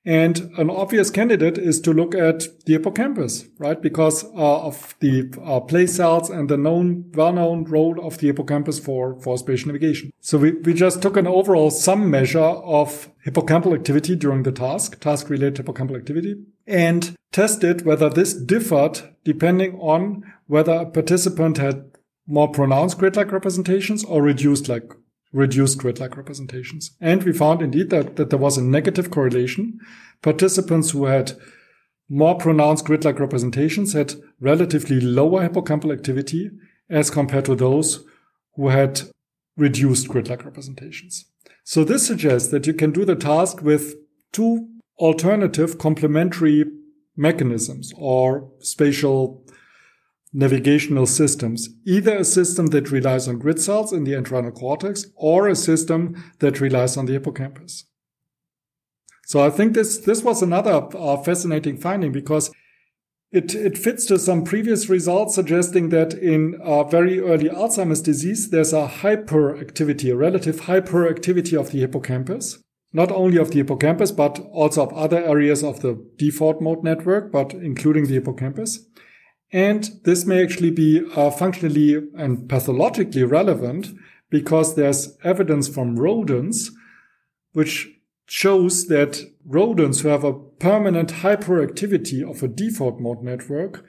[0.07, 3.83] And an obvious candidate is to look at the hippocampus, right?
[3.83, 8.79] Because uh, of the uh, place cells and the known, well-known role of the hippocampus
[8.79, 10.12] for, for spatial navigation.
[10.21, 15.01] So we, we just took an overall sum measure of hippocampal activity during the task,
[15.01, 16.37] task-related hippocampal activity,
[16.69, 21.85] and tested whether this differed depending on whether a participant had
[22.29, 24.92] more pronounced grid-like representations or reduced like
[25.37, 26.92] reduced grid-like representations.
[27.01, 29.79] And we found indeed that, that there was a negative correlation.
[30.22, 31.33] Participants who had
[32.09, 36.51] more pronounced grid-like representations had relatively lower hippocampal activity
[36.88, 38.05] as compared to those
[38.55, 39.03] who had
[39.57, 41.27] reduced grid-like representations.
[41.64, 43.94] So this suggests that you can do the task with
[44.33, 44.68] two
[44.99, 46.64] alternative complementary
[47.16, 49.44] mechanisms or spatial
[50.37, 55.49] navigational systems, either a system that relies on grid cells in the entorhinal cortex or
[55.49, 57.87] a system that relies on the hippocampus.
[59.25, 62.53] So I think this, this was another uh, fascinating finding because
[63.33, 68.51] it, it fits to some previous results suggesting that in uh, very early Alzheimer's disease,
[68.51, 72.59] there's a hyperactivity, a relative hyperactivity of the hippocampus.
[72.92, 77.33] Not only of the hippocampus, but also of other areas of the default mode network,
[77.33, 78.87] but including the hippocampus.
[79.53, 83.89] And this may actually be uh, functionally and pathologically relevant
[84.29, 86.71] because there's evidence from rodents
[87.53, 87.89] which
[88.27, 93.85] shows that rodents who have a permanent hyperactivity of a default mode network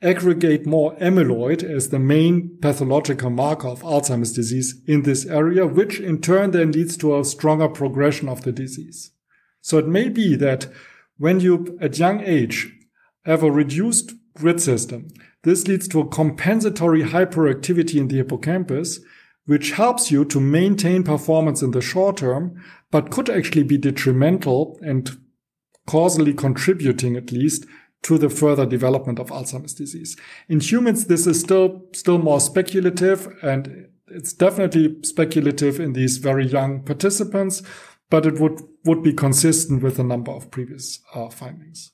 [0.00, 6.00] aggregate more amyloid as the main pathological marker of Alzheimer's disease in this area, which
[6.00, 9.12] in turn then leads to a stronger progression of the disease.
[9.60, 10.66] So it may be that
[11.18, 12.72] when you at young age
[13.24, 15.08] have a reduced grid system.
[15.42, 19.00] This leads to a compensatory hyperactivity in the hippocampus,
[19.46, 24.78] which helps you to maintain performance in the short term, but could actually be detrimental
[24.82, 25.18] and
[25.86, 27.66] causally contributing at least
[28.02, 30.16] to the further development of Alzheimer's disease.
[30.48, 36.46] In humans, this is still, still more speculative and it's definitely speculative in these very
[36.46, 37.62] young participants.
[38.12, 41.92] but it would, would be consistent with a number of previous uh, findings.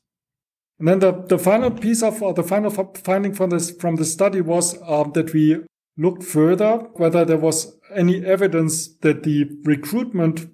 [0.78, 4.04] And then the, the final piece of, or the final finding from this, from the
[4.04, 5.64] study was um, that we
[5.96, 10.48] looked further whether there was any evidence that the recruitment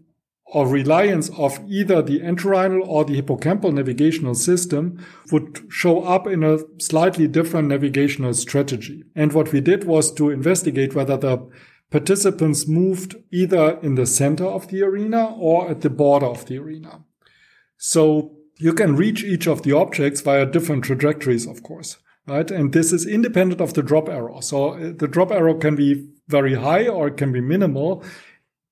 [0.47, 6.45] or reliance of either the entorhinal or the hippocampal navigational system would show up in
[6.45, 9.03] a slightly different navigational strategy.
[9.17, 11.51] And what we did was to investigate whether the
[11.91, 16.59] participants moved either in the center of the arena or at the border of the
[16.59, 17.01] arena.
[17.77, 22.51] So you can reach each of the objects via different trajectories, of course, right?
[22.51, 24.41] And this is independent of the drop error.
[24.41, 28.05] So uh, the drop error can be very high or it can be minimal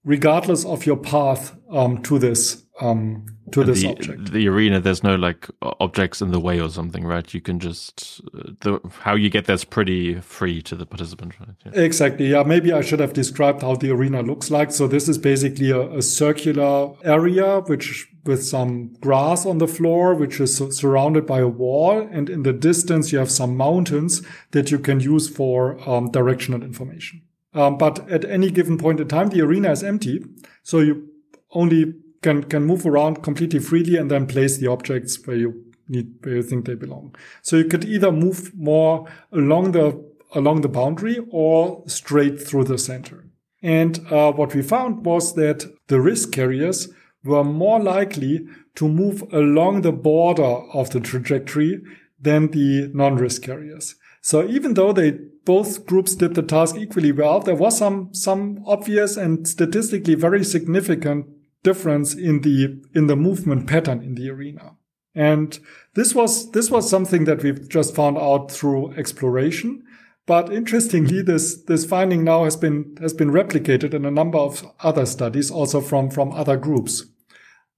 [0.05, 4.33] regardless of your path um, to this um, to this the, object.
[4.33, 7.33] The arena, there's no like objects in the way or something, right?
[7.33, 11.51] You can just uh, the how you get there's pretty free to the participant, right?
[11.67, 11.83] Yeah.
[11.83, 12.29] Exactly.
[12.29, 12.43] Yeah.
[12.45, 14.73] Maybe I should have described how the arena looks like.
[14.73, 20.15] So this is basically a, a circular area which with some grass on the floor,
[20.15, 24.71] which is surrounded by a wall, and in the distance you have some mountains that
[24.71, 27.23] you can use for um, directional information.
[27.55, 30.25] Um, but at any given point in time, the arena is empty.
[30.63, 31.09] So you
[31.51, 36.15] only can, can move around completely freely and then place the objects where you need,
[36.23, 37.15] where you think they belong.
[37.43, 40.03] So you could either move more along the,
[40.35, 43.27] along the boundary or straight through the center.
[43.63, 46.89] And uh, what we found was that the risk carriers
[47.25, 51.81] were more likely to move along the border of the trajectory
[52.21, 53.97] than the non-risk carriers.
[54.21, 57.41] So even though they both groups did the task equally well.
[57.41, 61.27] There was some, some obvious and statistically very significant
[61.63, 64.77] difference in the, in the movement pattern in the arena.
[65.15, 65.59] And
[65.95, 69.85] this was, this was something that we've just found out through exploration.
[70.27, 74.65] But interestingly, this, this finding now has been, has been replicated in a number of
[74.81, 77.05] other studies, also from, from other groups.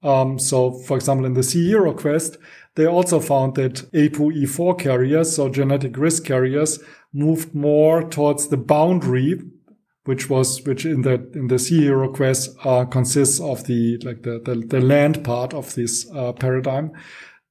[0.04, 2.36] Um, so, for example, in the Sea Hero Quest,
[2.76, 6.78] they also found that APOE4 carriers, so genetic risk carriers,
[7.12, 9.40] moved more towards the boundary,
[10.04, 14.22] which was which in the in the Sea Hero Quest uh, consists of the like
[14.22, 16.92] the, the, the land part of this uh, paradigm,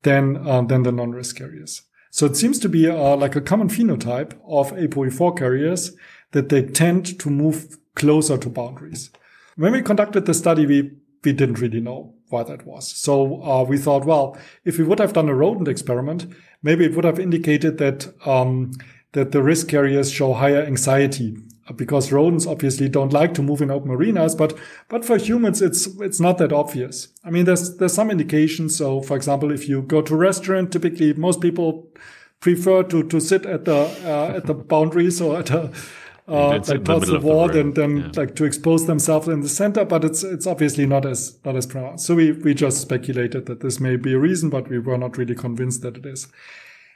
[0.04, 1.82] than uh, than the non-risk carriers.
[2.12, 5.96] So it seems to be uh, like a common phenotype of APOE4 carriers
[6.32, 9.10] that they tend to move closer to boundaries.
[9.56, 10.92] When we conducted the study, we
[11.24, 12.88] we didn't really know why that was.
[12.88, 16.26] So uh, we thought, well, if we would have done a rodent experiment,
[16.62, 18.72] maybe it would have indicated that um,
[19.14, 21.38] that the risk carriers show higher anxiety
[21.76, 24.58] because rodents obviously don't like to move in open arenas, but
[24.90, 27.08] but for humans it's it's not that obvious.
[27.24, 28.76] I mean, there's there's some indications.
[28.76, 31.88] So, for example, if you go to a restaurant, typically most people
[32.42, 35.72] prefer to to sit at the uh, at the boundaries or at a
[36.28, 38.12] uh, like towards the wall the than, than yeah.
[38.16, 41.66] like to expose themselves in the center, but it's it's obviously not as not as
[41.66, 42.06] pronounced.
[42.06, 45.18] So we we just speculated that this may be a reason, but we were not
[45.18, 46.28] really convinced that it is.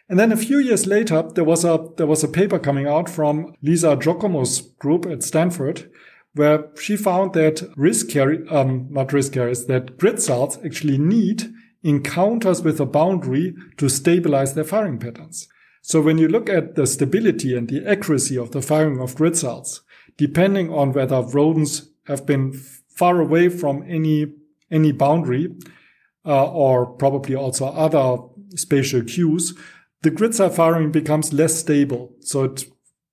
[0.10, 3.10] And then a few years later, there was a, there was a paper coming out
[3.10, 5.92] from Lisa Giocomo's group at Stanford,
[6.34, 11.52] where she found that risk carry, um, not risk carriers, that grid cells actually need
[11.84, 15.50] encounters with a boundary to stabilize their firing patterns.
[15.88, 19.38] So when you look at the stability and the accuracy of the firing of grid
[19.38, 19.84] cells,
[20.18, 24.34] depending on whether rodents have been far away from any,
[24.70, 25.56] any boundary,
[26.26, 28.18] uh, or probably also other
[28.58, 29.54] spatial cues,
[30.02, 32.14] the grid cell firing becomes less stable.
[32.20, 32.66] So it's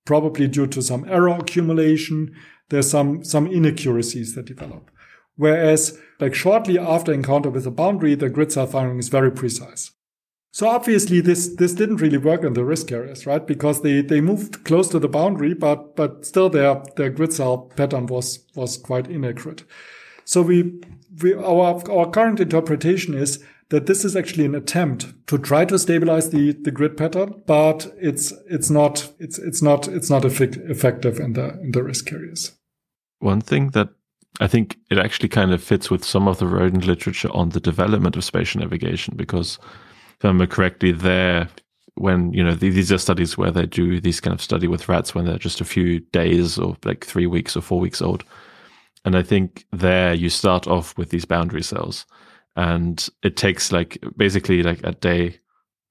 [0.04, 2.34] probably due to some error accumulation.
[2.70, 4.90] There's some, some inaccuracies that develop.
[5.36, 9.92] Whereas like shortly after encounter with a boundary, the grid cell firing is very precise.
[10.54, 13.44] So obviously this, this didn't really work on the risk carriers, right?
[13.44, 17.72] Because they, they moved close to the boundary, but, but still their, their grid cell
[17.74, 19.64] pattern was, was quite inaccurate.
[20.24, 20.80] So we,
[21.20, 25.76] we, our, our current interpretation is that this is actually an attempt to try to
[25.76, 31.18] stabilize the, the grid pattern, but it's it's not it's it's not it's not effective
[31.18, 32.52] in the in the risk carriers.
[33.18, 33.88] One thing that
[34.40, 37.60] I think it actually kind of fits with some of the rodent literature on the
[37.60, 39.58] development of spatial navigation because
[40.24, 41.48] remember correctly, there
[41.96, 45.14] when you know these are studies where they do these kind of study with rats
[45.14, 48.24] when they're just a few days or like three weeks or four weeks old,
[49.04, 52.06] and I think there you start off with these boundary cells
[52.56, 55.38] and it takes like basically like at day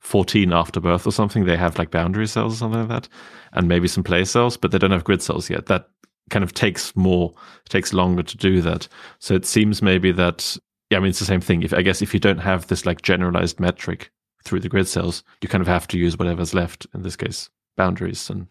[0.02, 3.10] 14 after birth or something they have like boundary cells or something like that
[3.54, 5.68] and maybe some place cells but they don't have grid cells yet.
[5.68, 5.88] That
[6.30, 7.34] kind of takes more
[7.70, 8.88] takes longer to do that.
[9.20, 10.58] So it seems maybe that
[10.90, 11.64] yeah i mean it's the same thing.
[11.64, 14.12] If i guess if you don't have this like generalized metric
[14.44, 17.50] through the grid cells you kind of have to use whatever's left in this case
[17.76, 18.48] boundaries and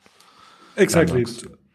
[0.76, 1.24] exactly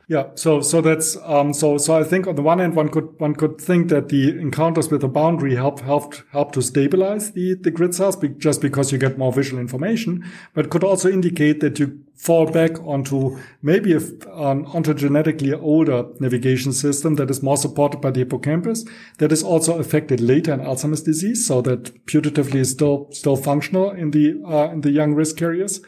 [0.10, 3.10] Yeah, so so that's um, so so I think on the one hand one could
[3.20, 7.55] one could think that the encounters with the boundary help helped help to stabilize the
[7.55, 11.60] the grid cells be, just because you get more visual information, but could also indicate
[11.60, 17.58] that you fall back onto maybe a, an ontogenetically older navigation system that is more
[17.58, 18.86] supported by the hippocampus
[19.18, 23.91] that is also affected later in Alzheimer's disease, so that putatively is still still functional
[23.91, 25.82] in the uh, in the young risk carriers,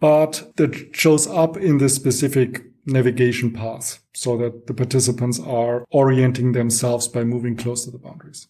[0.00, 6.52] but that shows up in the specific navigation paths so that the participants are orienting
[6.52, 8.48] themselves by moving close to the boundaries.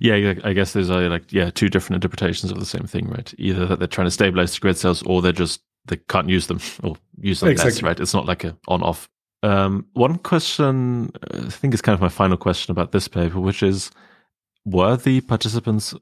[0.00, 3.32] Yeah, I guess there's uh, like yeah two different interpretations of the same thing, right?
[3.38, 6.46] Either that they're trying to stabilize the grid cells, or they're just they can't use
[6.46, 7.74] them or use them exactly.
[7.74, 8.00] less, right?
[8.00, 9.08] It's not like a on off.
[9.42, 13.62] Um, one question I think is kind of my final question about this paper, which
[13.62, 13.90] is:
[14.64, 15.94] Were the participants,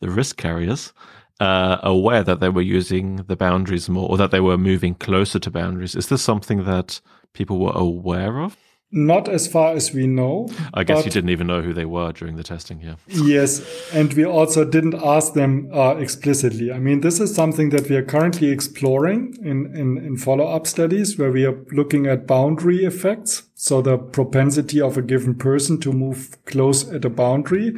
[0.00, 0.92] the risk carriers,
[1.40, 5.38] uh, aware that they were using the boundaries more or that they were moving closer
[5.38, 5.94] to boundaries.
[5.94, 7.00] Is this something that
[7.32, 8.56] people were aware of?
[8.96, 10.48] Not as far as we know.
[10.72, 12.94] I guess you didn't even know who they were during the testing, yeah.
[13.08, 13.60] Yes,
[13.92, 16.70] and we also didn't ask them uh, explicitly.
[16.70, 20.68] I mean, this is something that we are currently exploring in, in, in follow up
[20.68, 23.42] studies where we are looking at boundary effects.
[23.54, 27.74] So the propensity of a given person to move close at a boundary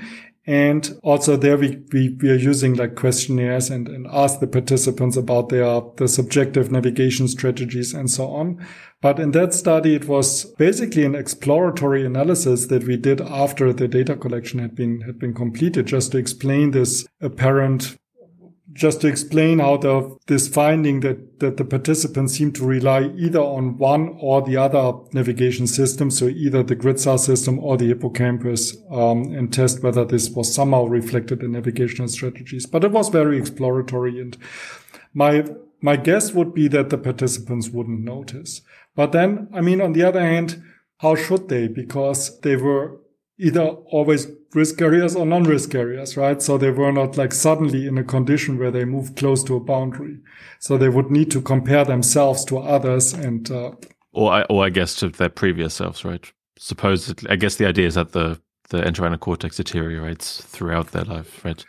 [0.46, 5.16] and also there we, we, we are using like questionnaires and, and ask the participants
[5.16, 8.64] about their, the subjective navigation strategies and so on.
[9.02, 13.88] But in that study, it was basically an exploratory analysis that we did after the
[13.88, 17.98] data collection had been, had been completed just to explain this apparent
[18.76, 23.40] just to explain how the, this finding that, that the participants seem to rely either
[23.40, 27.88] on one or the other navigation system, so either the grid cell system or the
[27.88, 32.66] hippocampus, um, and test whether this was somehow reflected in navigational strategies.
[32.66, 34.36] But it was very exploratory, and
[35.14, 35.44] my
[35.80, 38.62] my guess would be that the participants wouldn't notice.
[38.94, 40.62] But then, I mean, on the other hand,
[40.98, 41.68] how should they?
[41.68, 42.98] Because they were
[43.38, 46.40] either always risk carriers or non-risk carriers, right?
[46.40, 49.60] So they were not like suddenly in a condition where they move close to a
[49.60, 50.18] boundary.
[50.58, 53.72] So they would need to compare themselves to others and, uh,
[54.12, 56.32] or I, or I guess to their previous selves, right?
[56.58, 61.44] Supposedly, I guess the idea is that the, the entorhinal cortex deteriorates throughout their life,
[61.44, 61.62] right?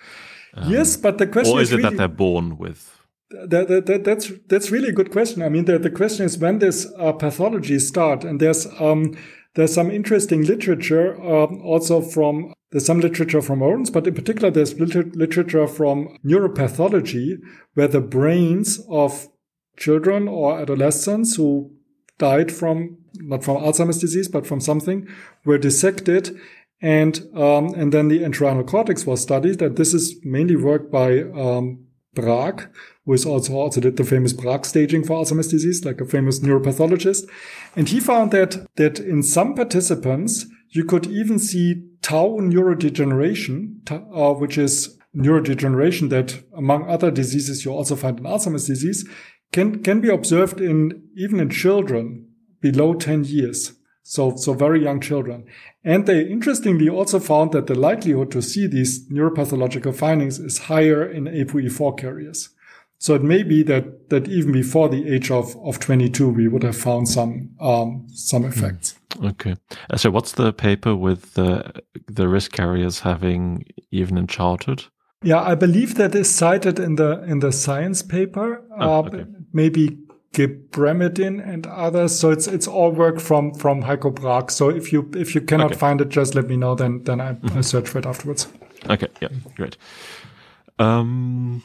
[0.53, 2.97] Um, yes, but the question or is, is it really, that they're born with?
[3.29, 5.43] That, that, that, that's that's really a good question.
[5.43, 9.17] I mean, the, the question is when this uh, pathology start, and there's um,
[9.57, 14.51] there's some interesting literature um, also from there's some literature from rodents, but in particular
[14.51, 17.39] there's liter- literature from neuropathology
[17.73, 19.27] where the brains of
[19.75, 21.71] children or adolescents who
[22.19, 25.07] died from not from Alzheimer's disease but from something
[25.43, 26.37] were dissected
[26.79, 29.59] and um, and then the entorhinal cortex was studied.
[29.63, 31.86] And this is mainly work by um,
[32.17, 32.69] Braak,
[33.05, 36.39] who is also also did the famous Braak staging for Alzheimer's disease, like a famous
[36.39, 37.29] neuropathologist.
[37.75, 44.33] And he found that that in some participants you could even see tau neurodegeneration, uh,
[44.33, 49.07] which is neurodegeneration that, among other diseases, you also find in Alzheimer's disease,
[49.51, 52.27] can can be observed in even in children
[52.61, 53.73] below 10 years.
[54.03, 55.45] So, so very young children.
[55.87, 61.09] And they interestingly also found that the likelihood to see these neuropathological findings is higher
[61.09, 62.49] in APOE4 carriers.
[62.97, 66.63] So it may be that, that even before the age of, of 22, we would
[66.63, 68.49] have found some, um, some hmm.
[68.49, 68.95] effects.
[69.23, 69.55] Okay.
[69.89, 74.83] Uh, so what's the paper with the, the risk carriers having even in childhood?
[75.23, 78.61] Yeah, I believe that is cited in the, in the science paper.
[78.77, 79.21] Oh, okay.
[79.21, 79.97] uh, maybe
[80.33, 82.17] Ghebremedhin and others.
[82.17, 84.51] So it's it's all work from from Heiko Braak.
[84.51, 85.79] So if you if you cannot okay.
[85.79, 86.75] find it, just let me know.
[86.75, 87.57] Then then I, mm-hmm.
[87.57, 88.47] I search for it afterwards.
[88.89, 89.07] Okay.
[89.21, 89.29] Yeah.
[89.55, 89.77] Great.
[90.79, 91.63] Um.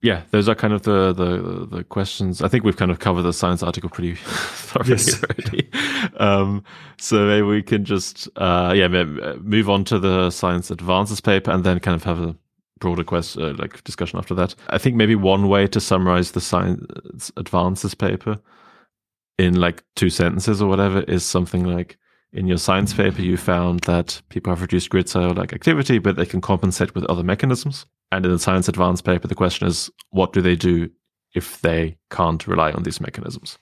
[0.00, 2.40] Yeah, those are kind of the, the the questions.
[2.40, 5.24] I think we've kind of covered the science article pretty thoroughly yes.
[5.24, 5.68] already.
[6.18, 6.62] Um,
[6.98, 11.64] so maybe we can just uh, yeah move on to the science advances paper and
[11.64, 12.36] then kind of have a
[12.78, 14.54] broader question, uh, like discussion after that.
[14.68, 18.38] I think maybe one way to summarize the science advances paper
[19.38, 21.96] in like two sentences or whatever is something like
[22.32, 26.16] in your science paper you found that people have reduced grid cell like activity but
[26.16, 27.86] they can compensate with other mechanisms.
[28.10, 30.90] And in the science advance paper the question is what do they do
[31.34, 33.58] if they can't rely on these mechanisms?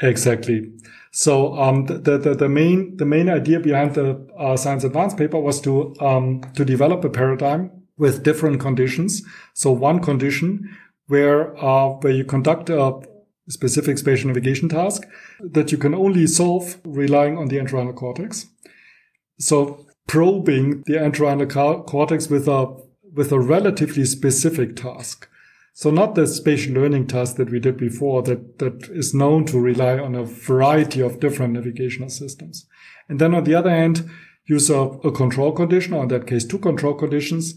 [0.00, 0.70] Exactly.
[1.12, 5.40] So um, the, the, the main the main idea behind the uh, science advance paper
[5.40, 9.22] was to um, to develop a paradigm with different conditions.
[9.54, 10.76] So one condition
[11.08, 13.00] where uh, where you conduct a
[13.48, 15.02] specific spatial navigation task
[15.40, 18.46] that you can only solve relying on the entorhinal cortex.
[19.38, 22.76] So probing the entorhinal cortex with a
[23.14, 25.28] with a relatively specific task.
[25.72, 29.60] So not the spatial learning task that we did before that, that is known to
[29.60, 32.66] rely on a variety of different navigational systems.
[33.08, 34.10] And then on the other hand,
[34.44, 37.54] use a, a control condition, or in that case, two control conditions,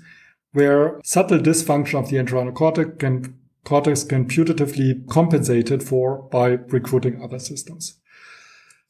[0.53, 7.21] where subtle dysfunction of the entorhinal cortex can, cortex can putatively compensated for by recruiting
[7.23, 7.97] other systems.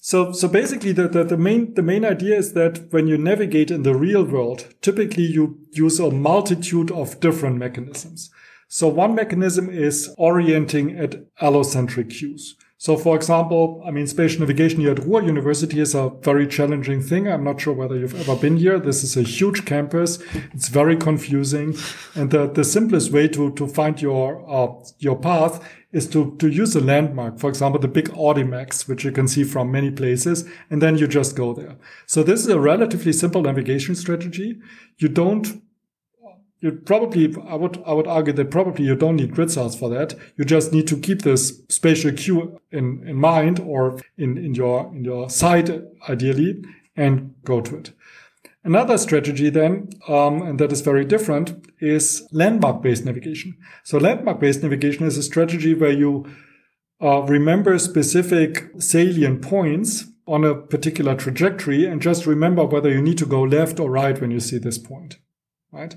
[0.04, 3.70] So, so basically the, the, the, main, the main idea is that when you navigate
[3.70, 8.32] in the real world, typically you use a multitude of different mechanisms.
[8.68, 12.56] So one mechanism is orienting at allocentric cues.
[12.82, 17.00] So for example, I mean, spatial navigation here at Ruhr University is a very challenging
[17.00, 17.28] thing.
[17.28, 18.80] I'm not sure whether you've ever been here.
[18.80, 20.18] This is a huge campus.
[20.52, 21.76] It's very confusing.
[22.16, 26.48] And the, the simplest way to, to find your, uh, your path is to, to
[26.48, 27.38] use a landmark.
[27.38, 31.08] For example, the big Audimax, which you can see from many places, and then you
[31.08, 31.76] just go there.
[32.08, 34.60] So this is a relatively simple navigation strategy.
[34.98, 35.62] You don't
[36.62, 39.90] you probably I would I would argue that probably you don't need grid cells for
[39.90, 40.16] that.
[40.38, 44.92] You just need to keep this spatial cue in, in mind or in, in your
[44.94, 45.70] in your sight
[46.08, 46.64] ideally
[46.96, 47.92] and go to it.
[48.64, 53.58] Another strategy then, um, and that is very different, is landmark-based navigation.
[53.84, 56.28] So landmark-based navigation is a strategy where you
[57.02, 63.18] uh, remember specific salient points on a particular trajectory and just remember whether you need
[63.18, 65.18] to go left or right when you see this point,
[65.72, 65.96] right?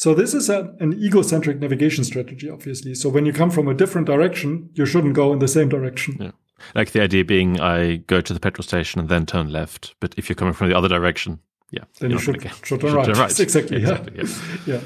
[0.00, 2.94] So this is a, an egocentric navigation strategy, obviously.
[2.94, 6.16] So when you come from a different direction, you shouldn't go in the same direction.
[6.18, 6.30] Yeah.
[6.74, 9.94] Like the idea being, I go to the petrol station and then turn left.
[10.00, 11.40] But if you're coming from the other direction,
[11.70, 13.04] yeah, then you should, should, turn, right.
[13.04, 13.40] turn right.
[13.46, 13.76] Exactly.
[13.76, 14.24] exactly yeah.
[14.64, 14.64] yeah.
[14.76, 14.80] yeah.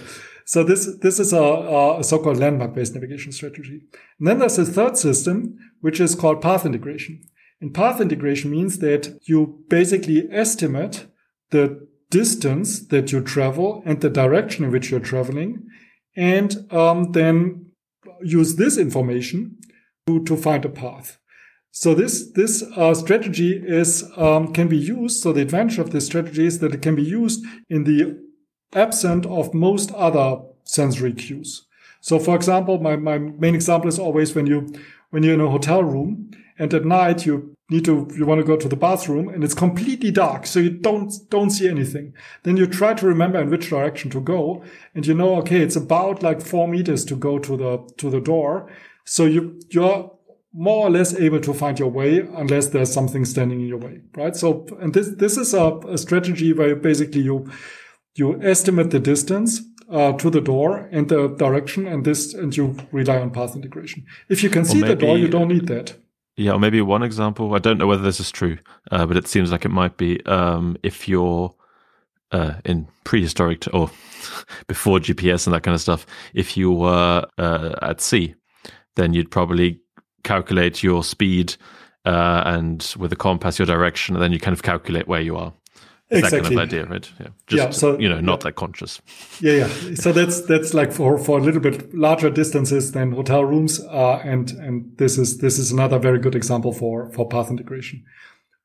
[0.46, 3.82] So this this is a, a so-called landmark-based navigation strategy.
[4.18, 7.22] And then there's a third system, which is called path integration.
[7.60, 11.06] And path integration means that you basically estimate
[11.50, 11.86] the
[12.20, 15.50] distance that you travel and the direction in which you're traveling,
[16.16, 17.36] and um, then
[18.22, 19.38] use this information
[20.06, 21.18] to, to find a path.
[21.70, 23.52] So this this uh, strategy
[23.82, 25.16] is um, can be used.
[25.22, 27.98] So the advantage of this strategy is that it can be used in the
[28.72, 30.28] absence of most other
[30.64, 31.66] sensory cues.
[32.00, 34.58] So for example, my, my main example is always when you
[35.10, 38.46] when you're in a hotel room and at night you need to you want to
[38.46, 42.12] go to the bathroom and it's completely dark so you don't don't see anything.
[42.42, 44.62] Then you try to remember in which direction to go
[44.94, 48.20] and you know okay it's about like four meters to go to the to the
[48.20, 48.70] door.
[49.04, 50.10] So you you're
[50.52, 54.00] more or less able to find your way unless there's something standing in your way
[54.16, 54.36] right?
[54.36, 57.50] So and this this is a, a strategy where basically you
[58.14, 62.76] you estimate the distance uh, to the door and the direction and this and you
[62.92, 64.04] rely on path integration.
[64.28, 65.94] If you can see maybe, the door you don't need that
[66.36, 67.54] yeah, or maybe one example.
[67.54, 68.58] I don't know whether this is true,
[68.90, 70.24] uh, but it seems like it might be.
[70.26, 71.54] Um, if you're
[72.32, 73.90] uh, in prehistoric t- or
[74.66, 78.34] before GPS and that kind of stuff, if you were uh, at sea,
[78.96, 79.80] then you'd probably
[80.24, 81.54] calculate your speed
[82.04, 85.36] uh, and with a compass your direction, and then you kind of calculate where you
[85.36, 85.52] are
[86.10, 86.40] exactly.
[86.40, 87.12] that kind of idea, right?
[87.20, 88.44] Yeah, just yeah, so, you know, not yeah.
[88.44, 89.00] that conscious.
[89.40, 89.94] Yeah, yeah.
[89.94, 94.20] So that's that's like for for a little bit larger distances than hotel rooms, uh,
[94.24, 98.04] and and this is this is another very good example for for path integration.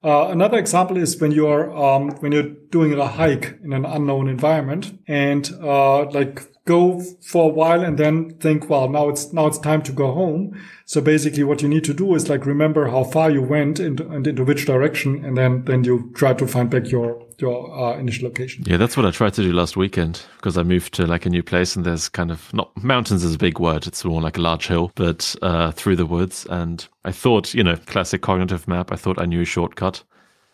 [0.01, 4.29] Uh, another example is when you're um, when you're doing a hike in an unknown
[4.29, 9.47] environment and uh, like go for a while and then think, well, now it's now
[9.47, 10.59] it's time to go home.
[10.85, 13.99] So basically, what you need to do is like remember how far you went and,
[13.99, 17.97] and into which direction, and then then you try to find back your your uh,
[17.97, 18.63] initial location.
[18.67, 21.29] Yeah, that's what I tried to do last weekend because I moved to like a
[21.29, 23.87] new place and there's kind of not mountains is a big word.
[23.87, 26.45] It's more like a large hill, but uh, through the woods.
[26.49, 28.91] And I thought, you know, classic cognitive map.
[28.91, 30.03] I thought I knew a shortcut.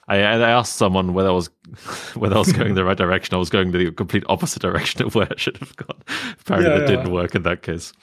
[0.08, 1.49] I, I asked someone whether I was
[2.16, 3.36] whether I was going the right direction.
[3.36, 6.01] I was going the complete opposite direction of where I should have gone.
[6.41, 6.95] Apparently, yeah, that yeah.
[6.97, 7.93] didn't work in that case.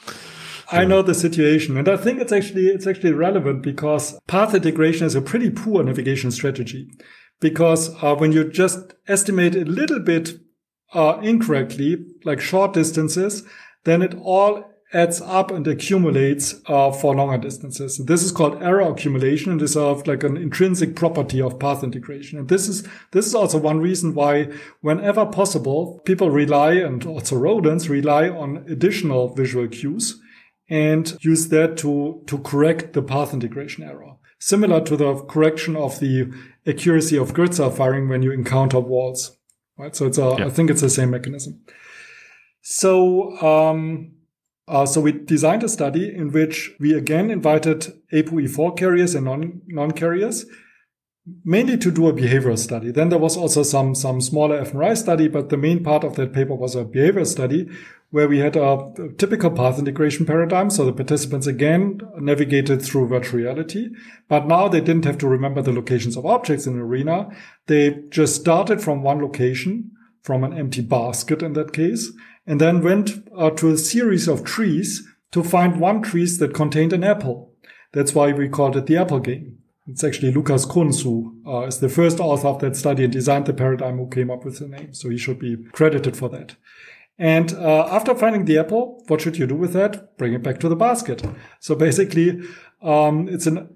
[0.71, 5.07] I know the situation, and I think it's actually it's actually relevant because path integration
[5.07, 6.91] is a pretty poor navigation strategy.
[7.41, 10.31] Because uh, when you just estimate a little bit
[10.95, 13.43] uh, incorrectly, like short distances,
[13.85, 17.99] then it all adds up and accumulates uh, for longer distances.
[17.99, 22.39] This is called error accumulation and is of like an intrinsic property of path integration.
[22.39, 24.49] And this is this is also one reason why,
[24.81, 30.21] whenever possible, people rely and also rodents rely on additional visual cues
[30.69, 34.17] and use that to to correct the path integration error.
[34.39, 36.33] Similar to the correction of the
[36.67, 39.39] accuracy of grid cell firing when you encounter walls.
[39.79, 39.97] Right.
[39.97, 40.47] So it's a, yeah.
[40.47, 41.63] I think it's the same mechanism.
[42.61, 44.13] So um,
[44.73, 49.61] uh, so we designed a study in which we again invited APOE4 carriers and non,
[49.67, 50.47] non-carriers
[51.45, 52.91] mainly to do a behavioral study.
[52.91, 56.33] Then there was also some, some smaller fMRI study, but the main part of that
[56.33, 57.69] paper was a behavioral study
[58.11, 60.69] where we had a typical path integration paradigm.
[60.69, 63.91] So the participants again navigated through virtual reality,
[64.29, 67.29] but now they didn't have to remember the locations of objects in the arena.
[67.67, 69.93] They just started from one location,
[70.23, 72.11] from an empty basket in that case,
[72.47, 76.93] and then went uh, to a series of trees to find one tree that contained
[76.93, 77.53] an apple.
[77.93, 79.59] That's why we called it the apple game.
[79.87, 83.47] It's actually Lukas Kunz who uh, is the first author of that study and designed
[83.47, 84.95] the paradigm who came up with the name.
[84.95, 86.57] So he should be credited for that.
[87.19, 90.17] And uh, after finding the apple, what should you do with that?
[90.19, 91.23] Bring it back to the basket.
[91.61, 92.41] So basically,
[92.83, 93.69] um, it's an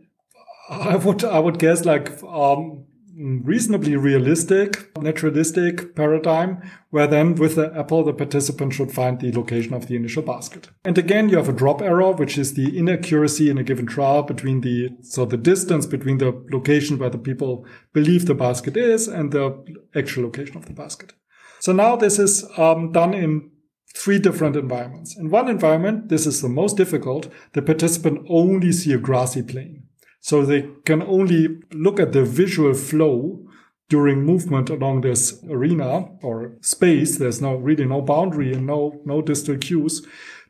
[0.68, 2.86] I would I would guess like um,
[3.18, 9.72] reasonably realistic, naturalistic paradigm, where then with the apple, the participant should find the location
[9.72, 10.68] of the initial basket.
[10.84, 14.22] And again, you have a drop error, which is the inaccuracy in a given trial
[14.22, 19.08] between the, so the distance between the location where the people believe the basket is
[19.08, 19.64] and the
[19.94, 21.12] actual location of the basket.
[21.60, 23.50] So now this is um, done in
[23.96, 25.16] three different environments.
[25.16, 27.28] In one environment, this is the most difficult.
[27.54, 29.85] The participant only see a grassy plain.
[30.26, 33.46] So they can only look at the visual flow
[33.88, 37.16] during movement along this arena or space.
[37.16, 40.04] There's no really no boundary and no, no distal cues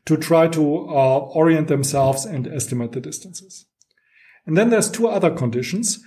[0.07, 3.67] to try to uh, orient themselves and estimate the distances.
[4.47, 5.99] And then there's two other conditions,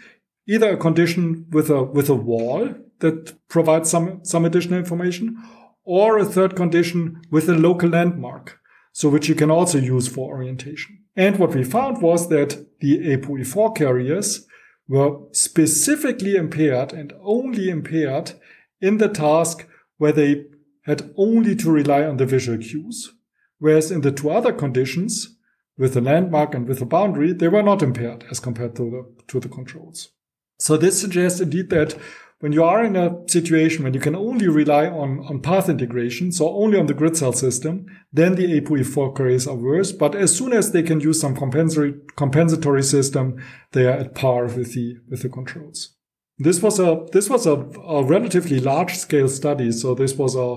[0.49, 5.41] either a condition with a, with a wall that provides some, some additional information
[5.85, 8.60] or a third condition with a local landmark.
[8.93, 11.05] So which you can also use for orientation.
[11.17, 14.47] And what we found was that the APOE4 carriers
[14.89, 18.33] were specifically impaired and only impaired
[18.81, 19.67] in the task
[19.99, 20.47] where they
[20.83, 23.13] had only to rely on the visual cues.
[23.59, 25.37] Whereas in the two other conditions,
[25.81, 29.25] with the landmark and with the boundary, they were not impaired as compared to the,
[29.29, 30.11] to the controls.
[30.59, 31.97] So this suggests indeed that
[32.41, 36.33] when you are in a situation when you can only rely on, on path integration,
[36.33, 39.93] so only on the grid cell system, then the APOE4 carriers are worse.
[39.93, 44.45] But as soon as they can use some compensatory, compensatory system, they are at par
[44.45, 45.97] with the, with the controls.
[46.39, 49.71] This was a, this was a, a relatively large scale study.
[49.71, 50.57] So this was a,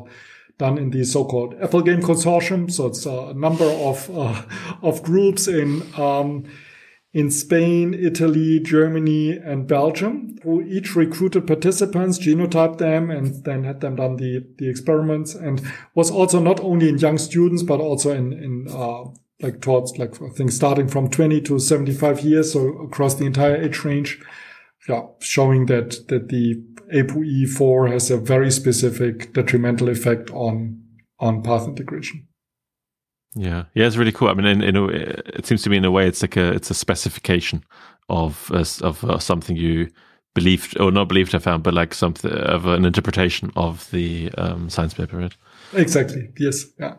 [0.58, 2.72] done in the so-called Apple Game Consortium.
[2.72, 4.42] So it's a number of, uh,
[4.82, 6.46] of groups in, um,
[7.14, 13.82] in Spain, Italy, Germany, and Belgium, who each recruited participants, genotyped them, and then had
[13.82, 15.62] them done the, the experiments, and
[15.94, 19.04] was also not only in young students, but also in, in uh,
[19.42, 23.58] like towards, like, I think starting from 20 to 75 years, so across the entire
[23.58, 24.20] age range.
[24.90, 26.62] Yeah, showing that, that the
[26.94, 30.82] APOE4 has a very specific detrimental effect on,
[31.20, 32.28] on path integration.
[33.36, 34.30] Yeah, yeah, it's really cool.
[34.30, 36.52] I mean, in, in a, it seems to me in a way it's like a
[36.52, 37.64] it's a specification
[38.10, 39.90] of uh, of uh, something you
[40.36, 44.70] believed or not believed I found, but like something of an interpretation of the um,
[44.70, 45.36] science paper, right?
[45.74, 46.30] Exactly.
[46.38, 46.66] Yes.
[46.80, 46.96] Yeah.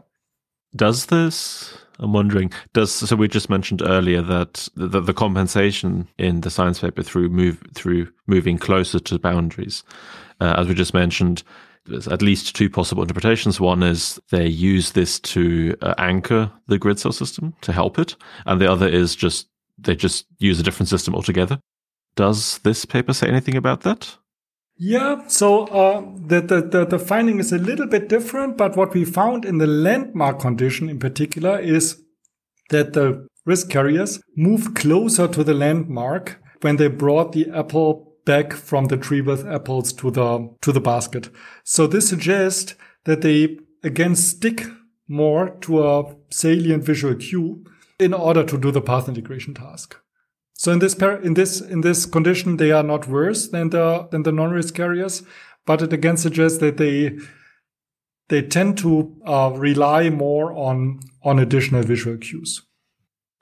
[0.74, 1.76] Does this?
[2.01, 2.53] I'm wondering.
[2.72, 3.14] Does so?
[3.14, 8.09] We just mentioned earlier that the, the compensation in the science paper through move through
[8.26, 9.85] moving closer to boundaries,
[10.41, 11.45] uh, as we just mentioned,
[11.87, 13.61] there's at least two possible interpretations.
[13.61, 18.16] One is they use this to uh, anchor the grid cell system to help it,
[18.47, 21.59] and the other is just they just use a different system altogether.
[22.16, 24.16] Does this paper say anything about that?
[24.76, 28.93] Yeah, so uh, the, the, the, the finding is a little bit different, but what
[28.93, 32.03] we found in the landmark condition in particular is
[32.70, 38.53] that the risk carriers moved closer to the landmark when they brought the apple back
[38.53, 41.31] from the tree with apples to the to the basket.
[41.64, 44.66] So this suggests that they again stick
[45.09, 47.64] more to a salient visual cue
[47.99, 49.97] in order to do the path integration task.
[50.55, 54.22] So in this in this in this condition, they are not worse than the than
[54.22, 55.22] the non-risk carriers,
[55.66, 57.18] but it again suggests that they
[58.29, 62.62] they tend to uh, rely more on on additional visual cues.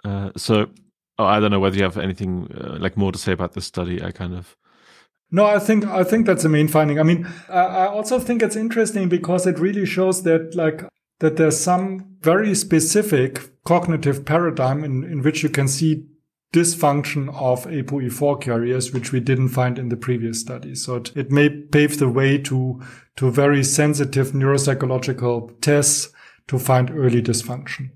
[0.04, 0.70] Uh, so
[1.18, 3.66] oh, I don't know whether you have anything uh, like more to say about this
[3.66, 4.02] study.
[4.02, 4.56] I kind of
[5.32, 7.00] no, I think I think that's the main finding.
[7.00, 10.84] I mean, I also think it's interesting because it really shows that like
[11.20, 16.04] that there's some very specific cognitive paradigm in, in which you can see
[16.52, 20.74] dysfunction of APOE4 carriers, which we didn't find in the previous study.
[20.74, 22.82] So it, it may pave the way to,
[23.16, 26.12] to very sensitive neuropsychological tests
[26.48, 27.90] to find early dysfunction.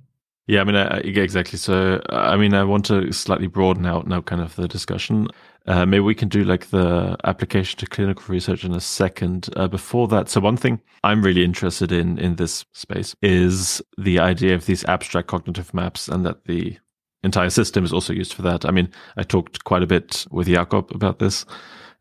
[0.48, 1.58] Yeah, I mean, I, exactly.
[1.58, 5.26] So, I mean, I want to slightly broaden out now kind of the discussion.
[5.66, 9.48] Uh, maybe we can do like the application to clinical research in a second.
[9.56, 14.20] Uh, before that, so one thing I'm really interested in in this space is the
[14.20, 16.78] idea of these abstract cognitive maps, and that the
[17.24, 18.64] entire system is also used for that.
[18.64, 21.44] I mean, I talked quite a bit with Jacob about this,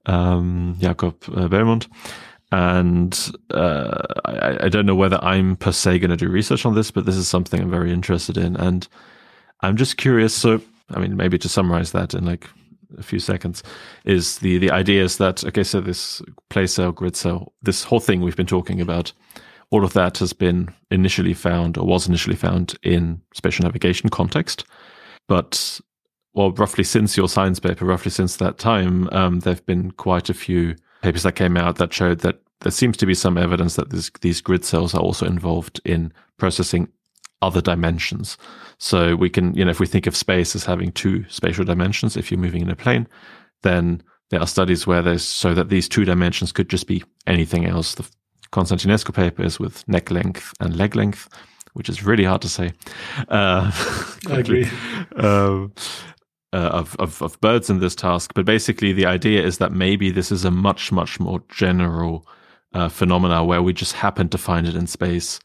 [0.05, 1.87] um, Jacob uh, Bellmund,
[2.51, 6.75] and uh, I, I, don't know whether I'm per se going to do research on
[6.75, 8.87] this, but this is something I'm very interested in, and
[9.61, 10.33] I'm just curious.
[10.33, 12.47] So, I mean, maybe to summarize that in like
[12.97, 13.63] a few seconds,
[14.05, 17.99] is the the idea is that okay, so this place cell, grid cell, this whole
[17.99, 19.11] thing we've been talking about
[19.71, 24.65] all of that has been initially found or was initially found in spatial navigation context.
[25.27, 25.79] But
[26.33, 30.29] well, roughly since your science paper, roughly since that time, um, there have been quite
[30.29, 30.75] a few
[31.05, 34.09] papers that came out that showed that there seems to be some evidence that this,
[34.21, 36.89] these grid cells are also involved in processing
[37.43, 38.37] other dimensions.
[38.79, 42.17] So we can, you know, if we think of space as having two spatial dimensions,
[42.17, 43.07] if you're moving in a plane,
[43.61, 44.01] then
[44.31, 47.93] there are studies where there's so that these two dimensions could just be anything else.
[47.93, 48.09] The
[48.51, 51.29] Constantinescu papers with neck length and leg length,
[51.73, 52.73] which is really hard to say.
[53.29, 53.71] Uh,
[54.29, 54.67] I agree.
[55.17, 55.71] Um,
[56.55, 60.09] uh, of, of, of birds in this task, but basically the idea is that maybe
[60.09, 62.25] this is a much much more general
[62.73, 65.39] uh, phenomena where we just happen to find it in space.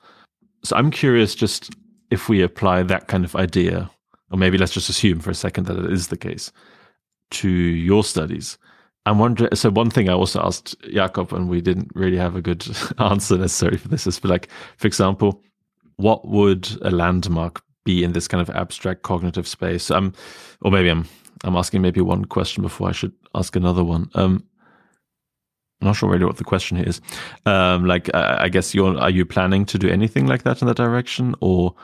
[0.62, 1.74] So I'm curious, just
[2.10, 3.90] if we apply that kind of idea,
[4.30, 6.52] or maybe let's just assume for a second that it is the case,
[7.32, 8.56] to your studies.
[9.04, 9.52] I'm wondering.
[9.56, 12.64] So one thing I also asked Jacob, and we didn't really have a good
[12.98, 15.42] answer necessarily for this, is like, for example,
[15.96, 19.90] what would a landmark be in this kind of abstract cognitive space?
[19.90, 20.12] Um,
[20.62, 21.08] or maybe I'm
[21.44, 24.10] I'm asking maybe one question before I should ask another one.
[24.14, 24.44] Um,
[25.80, 27.00] I'm not sure really what the question is.
[27.46, 30.68] Um, like, I, I guess you're are you planning to do anything like that in
[30.68, 31.74] that direction, or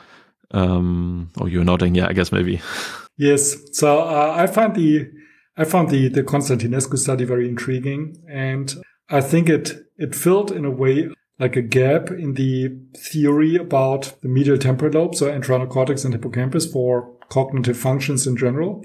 [0.51, 1.95] um, or you're nodding?
[1.95, 2.61] Yeah, I guess maybe.
[3.19, 3.57] Yes.
[3.73, 5.11] So uh, I find the
[5.57, 8.23] I found the, the Constantinescu study very intriguing.
[8.29, 8.75] And
[9.09, 11.09] I think it, it filled in a way
[11.39, 16.15] like a gap in the theory about the medial temporal lobe, so entorhinal cortex and
[16.15, 18.85] hippocampus for cognitive functions in general.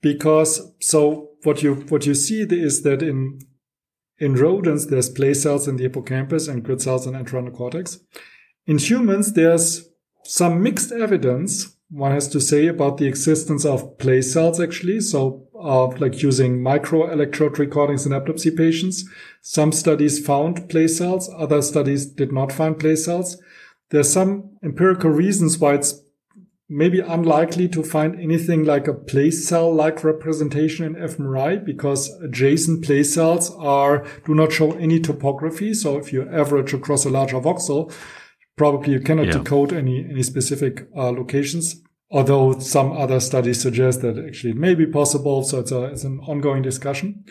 [0.00, 3.38] Because so what you what you see is that in
[4.18, 7.98] in rodents there's place cells in the hippocampus and grid cells in entorhinal cortex.
[8.66, 9.88] In humans there's
[10.24, 15.00] some mixed evidence one has to say about the existence of place cells actually.
[15.00, 19.08] So of like using microelectrode recordings in epilepsy patients.
[19.40, 23.40] Some studies found place cells, other studies did not find place cells.
[23.90, 26.00] There's some empirical reasons why it's
[26.68, 32.84] maybe unlikely to find anything like a place cell like representation in fMRI because adjacent
[32.84, 35.72] place cells are do not show any topography.
[35.72, 37.92] So if you average across a larger voxel,
[38.56, 39.38] probably you cannot yeah.
[39.38, 41.82] decode any any specific uh, locations
[42.14, 45.42] although some other studies suggest that actually it may be possible.
[45.42, 47.24] So it's, a, it's an ongoing discussion.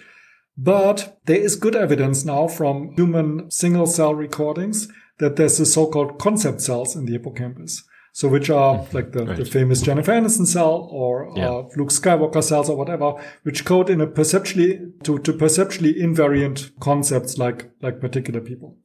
[0.57, 6.19] But there is good evidence now from human single cell recordings that there's the so-called
[6.19, 7.81] concept cells in the hippocampus.
[8.11, 8.95] So which are mm-hmm.
[8.95, 9.37] like the, right.
[9.37, 11.49] the famous Jennifer Aniston cell or yeah.
[11.49, 13.13] uh, Luke Skywalker cells or whatever,
[13.43, 18.77] which code in a perceptually to, to perceptually invariant concepts like like particular people.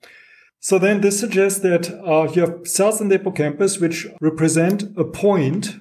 [0.60, 5.04] So then this suggests that uh, you have cells in the hippocampus which represent a
[5.04, 5.80] point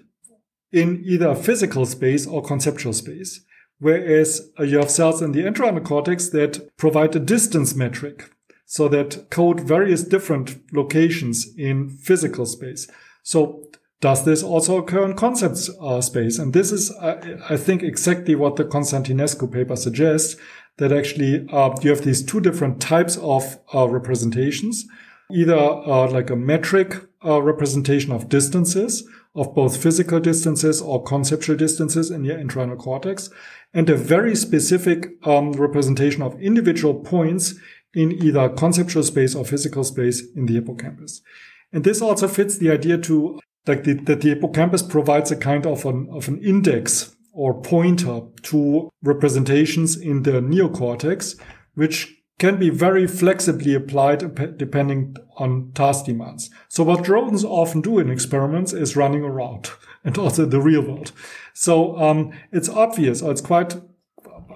[0.78, 3.42] in either physical space or conceptual space.
[3.80, 8.32] Whereas you have cells in the entorhinal cortex that provide a distance metric.
[8.66, 12.88] So that code various different locations in physical space.
[13.24, 13.64] So
[14.02, 16.38] does this also occur in concept uh, space?
[16.38, 20.36] And this is, uh, I think, exactly what the Constantinescu paper suggests,
[20.78, 24.86] that actually uh, you have these two different types of uh, representations,
[25.32, 29.08] either uh, like a metric uh, representation of distances,
[29.38, 33.30] of both physical distances or conceptual distances in your entorhinal cortex,
[33.74, 37.54] and a very specific um, representation of individual points
[37.94, 41.22] in either conceptual space or physical space in the hippocampus.
[41.72, 45.66] And this also fits the idea to like the, that the hippocampus provides a kind
[45.66, 51.40] of an, of an index or pointer to representations in the neocortex,
[51.76, 56.50] which can be very flexibly applied depending on task demands.
[56.68, 59.72] So what rodents often do in experiments is running around
[60.04, 61.12] and also the real world.
[61.54, 63.76] So um, it's obvious or it's quite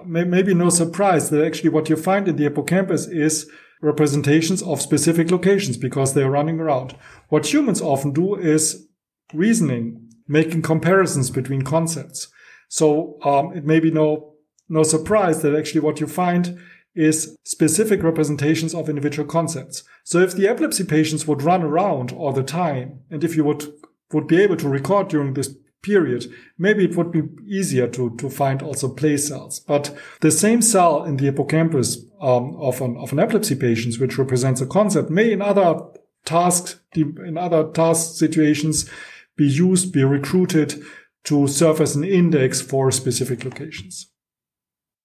[0.04, 5.30] maybe no surprise that actually what you find in the hippocampus is representations of specific
[5.30, 6.96] locations because they're running around.
[7.28, 8.86] What humans often do is
[9.34, 12.28] reasoning, making comparisons between concepts.
[12.68, 14.30] So um, it may be no
[14.68, 16.58] no surprise that actually what you find
[16.94, 19.82] is specific representations of individual concepts.
[20.04, 23.72] So if the epilepsy patients would run around all the time, and if you would
[24.12, 26.26] would be able to record during this period,
[26.58, 29.60] maybe it would be easier to, to find also place cells.
[29.60, 34.18] But the same cell in the hippocampus um, of, an, of an epilepsy patient, which
[34.18, 35.80] represents a concept, may in other
[36.24, 38.88] tasks, in other task situations
[39.36, 40.80] be used, be recruited
[41.24, 44.08] to serve as an index for specific locations.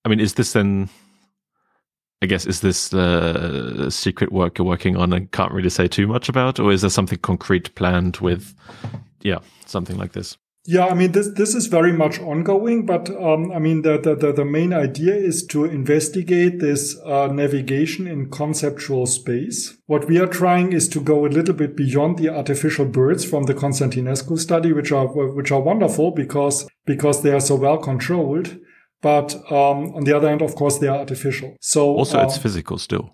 [0.05, 0.89] I mean, is this then?
[2.21, 6.07] I guess is this the secret work you're working on and can't really say too
[6.07, 8.55] much about, or is there something concrete planned with,
[9.21, 10.37] yeah, something like this?
[10.69, 14.33] Yeah, I mean this this is very much ongoing, but um, I mean the, the
[14.33, 19.77] the main idea is to investigate this uh, navigation in conceptual space.
[19.85, 23.43] What we are trying is to go a little bit beyond the artificial birds from
[23.43, 28.57] the Constantinescu study, which are which are wonderful because because they are so well controlled.
[29.01, 31.55] But um, on the other hand, of course, they are artificial.
[31.61, 33.13] So also, uh, it's physical still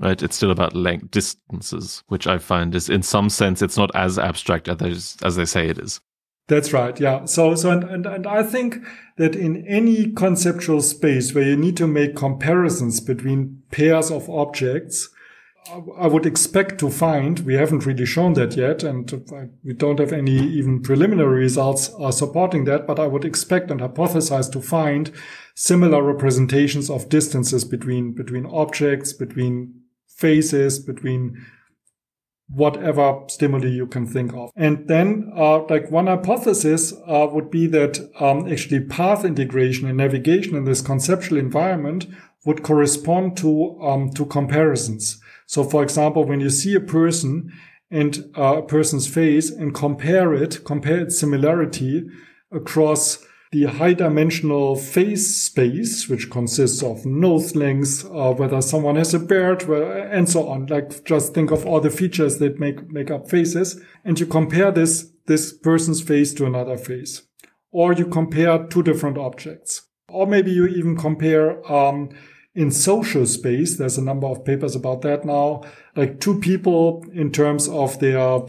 [0.00, 0.22] right?
[0.22, 4.18] It's still about length, distances, which I find is in some sense it's not as
[4.18, 6.00] abstract as as they say it is.
[6.48, 6.98] That's right.
[6.98, 7.26] Yeah.
[7.26, 8.78] So, so, and, and, and I think
[9.18, 15.08] that in any conceptual space where you need to make comparisons between pairs of objects,
[15.98, 19.10] I would expect to find, we haven't really shown that yet, and
[19.62, 24.50] we don't have any even preliminary results supporting that, but I would expect and hypothesize
[24.52, 25.12] to find
[25.54, 31.36] similar representations of distances between, between objects, between faces, between
[32.48, 34.50] whatever stimuli you can think of.
[34.56, 39.96] And then, uh, like one hypothesis uh, would be that um, actually path integration and
[39.96, 42.06] navigation in this conceptual environment
[42.44, 45.20] would correspond to um, to comparisons.
[45.50, 47.52] So, for example, when you see a person
[47.90, 52.04] and uh, a person's face and compare it, compare its similarity
[52.52, 53.18] across
[53.50, 59.18] the high dimensional face space, which consists of nose length, uh, whether someone has a
[59.18, 60.66] beard, and so on.
[60.66, 63.82] Like just think of all the features that make, make up faces.
[64.04, 67.22] And you compare this, this person's face to another face.
[67.72, 69.82] Or you compare two different objects.
[70.08, 72.10] Or maybe you even compare, um,
[72.60, 73.78] in social space.
[73.78, 75.62] There's a number of papers about that now.
[75.96, 78.42] Like two people in terms of their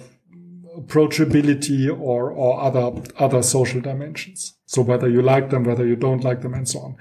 [0.78, 4.58] approachability or, or other, other social dimensions.
[4.66, 6.98] So whether you like them, whether you don't like them and so on.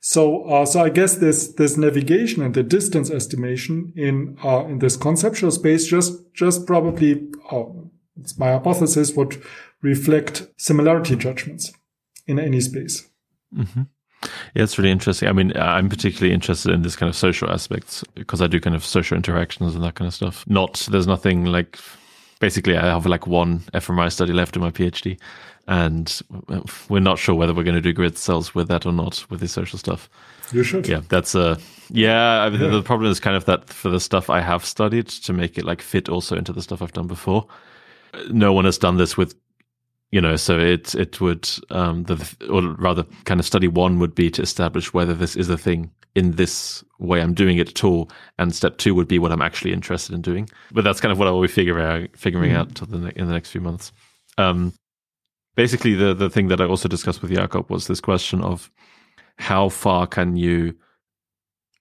[0.00, 4.78] So, uh, so I guess this, this navigation and the distance estimation in, uh, in
[4.78, 7.64] this conceptual space just, just probably, uh,
[8.18, 9.42] it's my hypothesis would
[9.82, 11.72] reflect similarity judgments
[12.26, 13.10] in any space.
[13.54, 13.82] Mm-hmm.
[14.54, 15.28] Yeah, it's really interesting.
[15.28, 18.76] I mean, I'm particularly interested in this kind of social aspects because I do kind
[18.76, 20.44] of social interactions and that kind of stuff.
[20.46, 21.78] Not, there's nothing like
[22.40, 25.18] basically I have like one fMRI study left in my PhD,
[25.66, 26.20] and
[26.88, 29.40] we're not sure whether we're going to do grid cells with that or not with
[29.40, 30.08] the social stuff.
[30.52, 30.86] You should.
[30.86, 31.58] Yeah, that's a
[31.90, 32.42] yeah.
[32.42, 32.68] I mean, yeah.
[32.68, 35.64] The problem is kind of that for the stuff I have studied to make it
[35.64, 37.46] like fit also into the stuff I've done before.
[38.30, 39.34] No one has done this with,
[40.16, 42.16] you know, so it it would um the
[42.48, 45.90] or rather kind of study one would be to establish whether this is a thing
[46.14, 48.08] in this way I'm doing it at all.
[48.38, 50.48] And step two would be what I'm actually interested in doing.
[50.72, 52.56] But that's kind of what I will be figuring out, figuring mm.
[52.56, 53.92] out the, in the next few months.
[54.38, 54.72] Um,
[55.54, 58.70] basically, the the thing that I also discussed with Jacob was this question of
[59.36, 60.74] how far can you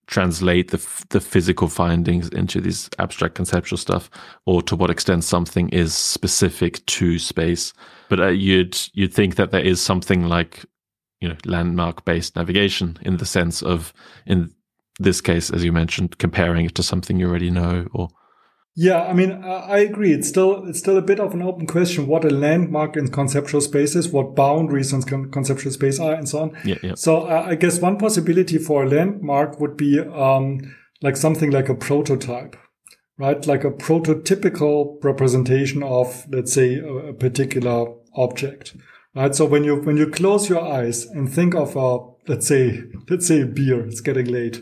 [0.07, 4.09] translate the the physical findings into these abstract conceptual stuff,
[4.45, 7.73] or to what extent something is specific to space.
[8.09, 10.65] But uh, you'd you'd think that there is something like
[11.21, 13.93] you know landmark based navigation in the sense of
[14.25, 14.51] in
[14.99, 18.07] this case as you mentioned comparing it to something you already know or
[18.75, 22.07] yeah i mean i agree it's still it's still a bit of an open question
[22.07, 25.01] what a landmark in conceptual space is what boundaries on
[25.31, 26.95] conceptual space are and so on yeah, yeah.
[26.95, 30.59] so uh, i guess one possibility for a landmark would be um,
[31.01, 32.57] like something like a prototype
[33.17, 38.75] right like a prototypical representation of let's say a, a particular object
[39.15, 39.33] right?
[39.33, 43.27] So when you when you close your eyes and think of a let's say let's
[43.27, 44.61] say a beer, it's getting late,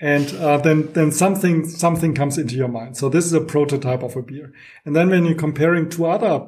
[0.00, 2.96] and uh, then then something something comes into your mind.
[2.96, 4.52] So this is a prototype of a beer,
[4.84, 6.46] and then when you're comparing two other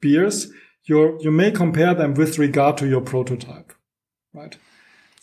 [0.00, 0.50] beers,
[0.84, 3.72] you you may compare them with regard to your prototype,
[4.32, 4.56] right?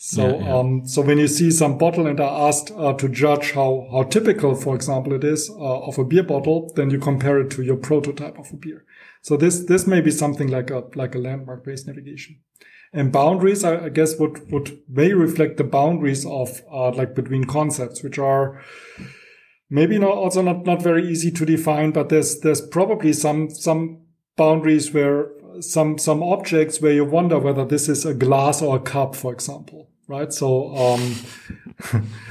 [0.00, 0.56] So, yeah, yeah.
[0.56, 4.04] Um, so when you see some bottle and are asked uh, to judge how, how
[4.04, 7.62] typical, for example, it is uh, of a beer bottle, then you compare it to
[7.62, 8.84] your prototype of a beer.
[9.22, 12.38] So this, this may be something like a, like a landmark based navigation.
[12.92, 18.02] And boundaries, I, guess, would, would may reflect the boundaries of, uh, like between concepts,
[18.02, 18.62] which are
[19.68, 24.00] maybe not, also not, not very easy to define, but there's, there's probably some, some
[24.36, 25.28] boundaries where
[25.60, 29.32] some, some objects where you wonder whether this is a glass or a cup, for
[29.32, 30.32] example right?
[30.32, 31.14] So um,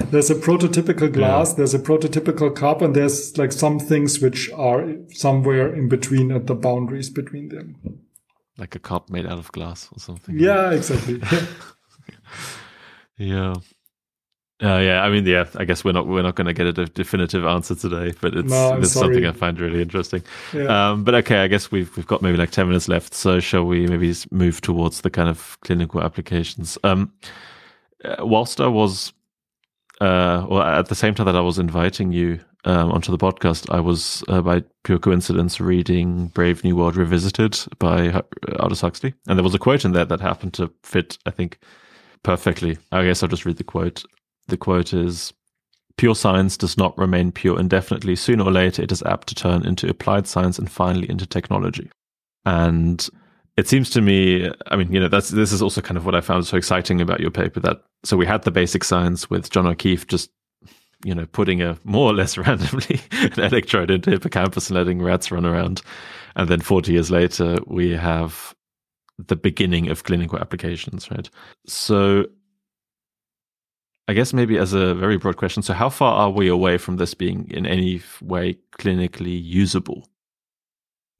[0.10, 1.56] there's a prototypical glass, yeah.
[1.56, 6.46] there's a prototypical cup, and there's like some things which are somewhere in between at
[6.46, 7.76] the boundaries between them.
[8.58, 10.38] Like a cup made out of glass or something.
[10.38, 11.20] Yeah, exactly.
[13.16, 13.54] yeah.
[14.60, 16.86] Uh, yeah, I mean, yeah, I guess we're not we're not going to get a
[16.86, 19.24] definitive answer today, but it's, No, it's something.
[19.24, 20.24] I find really interesting.
[20.52, 20.90] Yeah.
[20.90, 23.64] Um, but okay, I guess we've we've got maybe like ten minutes left, so shall
[23.64, 26.76] we maybe move towards the kind of clinical applications?
[26.82, 27.12] Um,
[28.04, 29.12] uh, whilst I was,
[30.00, 33.72] uh, well, at the same time that I was inviting you um, onto the podcast,
[33.74, 38.22] I was uh, by pure coincidence reading Brave New World Revisited by Hu-
[38.58, 41.58] Aldous Huxley, and there was a quote in there that happened to fit, I think,
[42.22, 42.78] perfectly.
[42.92, 44.04] I guess I'll just read the quote.
[44.48, 45.32] The quote is
[45.98, 48.14] Pure science does not remain pure indefinitely.
[48.14, 51.90] Sooner or later, it is apt to turn into applied science and finally into technology.
[52.44, 53.06] And
[53.56, 56.14] it seems to me, I mean, you know, that's this is also kind of what
[56.14, 57.58] I found so exciting about your paper.
[57.58, 60.30] That so we had the basic science with John O'Keefe just,
[61.04, 65.30] you know, putting a more or less randomly an electrode into hippocampus and letting rats
[65.30, 65.82] run around,
[66.36, 68.54] and then forty years later we have
[69.26, 71.28] the beginning of clinical applications, right?
[71.66, 72.26] So
[74.08, 76.96] I guess maybe as a very broad question, so how far are we away from
[76.96, 80.08] this being in any way clinically usable?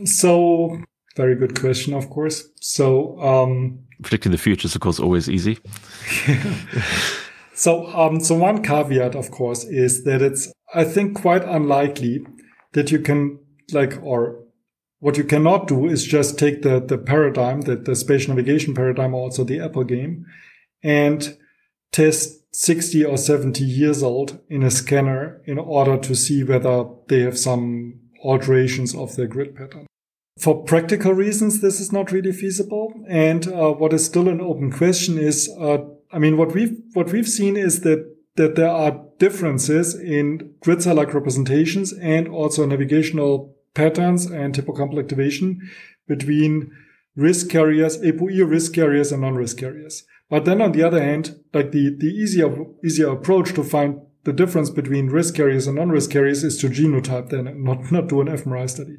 [0.04, 0.80] So,
[1.14, 2.48] very good question, of course.
[2.60, 5.58] So, um, Predicting the future is, of course, always easy.
[7.58, 12.20] so, um, so one caveat, of course, is that it's, I think, quite unlikely
[12.74, 13.40] that you can
[13.72, 14.44] like, or
[15.00, 19.12] what you cannot do is just take the, the paradigm, the, the spatial navigation paradigm,
[19.12, 20.24] also the Apple game,
[20.84, 21.36] and
[21.90, 27.22] test 60 or 70 years old in a scanner in order to see whether they
[27.22, 29.88] have some alterations of their grid pattern.
[30.38, 32.94] For practical reasons, this is not really feasible.
[33.08, 35.78] And uh, what is still an open question is, uh,
[36.12, 40.82] I mean, what we've what we've seen is that that there are differences in grid
[40.82, 45.68] cell-like representations and also navigational patterns and hippocampal activation
[46.06, 46.70] between
[47.16, 50.04] risk carriers, ApoE risk carriers, and non-risk carriers.
[50.30, 54.32] But then on the other hand, like the the easier easier approach to find the
[54.32, 58.28] difference between risk carriers and non-risk carriers is to genotype them not not do an
[58.28, 58.98] fMRI study.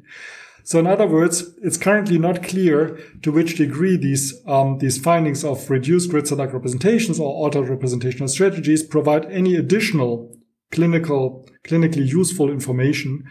[0.64, 5.44] So in other words, it's currently not clear to which degree these um, these findings
[5.44, 10.36] of reduced grid cell-like representations or altered representational strategies provide any additional
[10.70, 13.24] clinical clinically useful information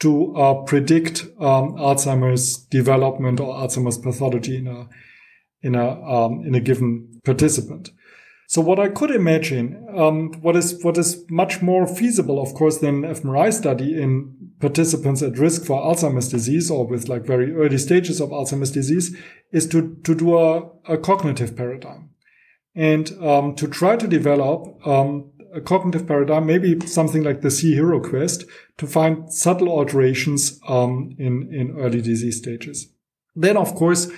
[0.00, 4.88] to uh, predict um, Alzheimer's development or Alzheimer's pathology in a
[5.62, 7.90] in a um, in a given participant.
[8.50, 12.78] So what I could imagine, um, what is what is much more feasible, of course,
[12.78, 17.54] than an fMRI study in participants at risk for Alzheimer's disease or with like very
[17.54, 19.16] early stages of Alzheimer's disease,
[19.52, 22.10] is to to do a, a cognitive paradigm,
[22.74, 27.74] and um, to try to develop um, a cognitive paradigm, maybe something like the Sea
[27.74, 28.46] Hero Quest,
[28.78, 32.88] to find subtle alterations um, in in early disease stages.
[33.36, 34.10] Then, of course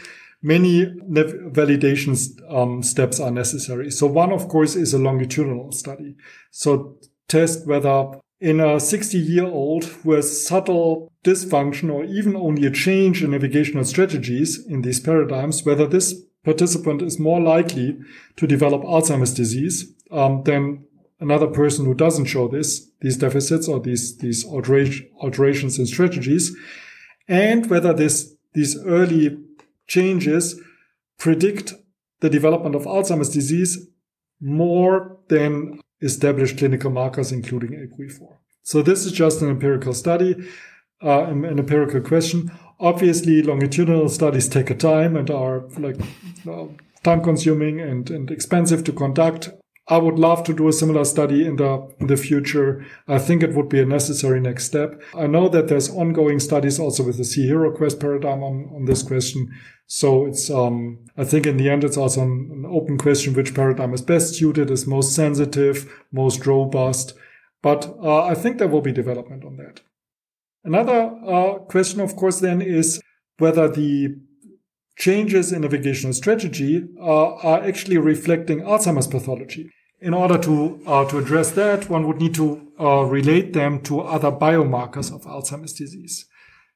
[0.43, 2.19] many validation
[2.51, 3.91] um, steps are necessary.
[3.91, 6.17] So one, of course, is a longitudinal study.
[6.51, 12.67] So test whether in a 60 year old who has subtle dysfunction or even only
[12.67, 17.97] a change in navigational strategies in these paradigms, whether this participant is more likely
[18.37, 20.85] to develop Alzheimer's disease um, than
[21.21, 26.55] another person who doesn't show this, these deficits or these, these alteration, alterations in strategies,
[27.29, 29.39] and whether this, these early
[29.93, 30.61] changes
[31.19, 31.75] predict
[32.21, 33.73] the development of Alzheimer's disease
[34.41, 38.37] more than established clinical markers, including ApoE4.
[38.63, 40.35] So this is just an empirical study,
[41.03, 42.51] uh, an empirical question.
[42.81, 46.01] Obviously, longitudinal studies take a time and are like
[46.49, 46.67] uh,
[47.05, 49.51] time consuming and, and expensive to conduct.
[49.93, 52.71] I would love to do a similar study in the in the future.
[53.07, 54.91] I think it would be a necessary next step.
[55.25, 58.87] I know that there's ongoing studies also with the Sea Hero Quest paradigm on, on
[58.87, 59.41] this question.
[59.87, 60.77] So it's um
[61.23, 64.35] I think in the end it's also an, an open question which paradigm is best
[64.37, 65.77] suited, is most sensitive,
[66.11, 67.13] most robust.
[67.61, 69.83] But uh, I think there will be development on that.
[70.65, 71.01] Another
[71.35, 73.01] uh, question, of course, then is
[73.39, 74.17] whether the
[74.97, 79.71] changes in navigational strategy uh, are actually reflecting Alzheimer's pathology.
[80.03, 84.01] In order to uh, to address that, one would need to uh, relate them to
[84.01, 86.27] other biomarkers of Alzheimer's disease.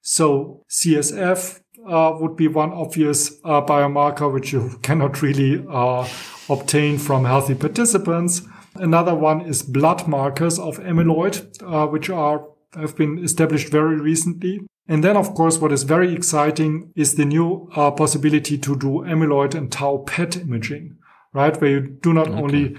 [0.01, 6.09] So CSF uh, would be one obvious uh, biomarker which you cannot really uh,
[6.49, 8.43] obtain from healthy participants.
[8.77, 12.47] Another one is blood markers of amyloid, which are
[12.77, 14.61] have been established very recently.
[14.87, 19.03] And then, of course, what is very exciting is the new uh, possibility to do
[19.05, 20.97] amyloid and tau PET imaging,
[21.33, 21.61] right?
[21.61, 22.41] Where you do not okay.
[22.41, 22.77] only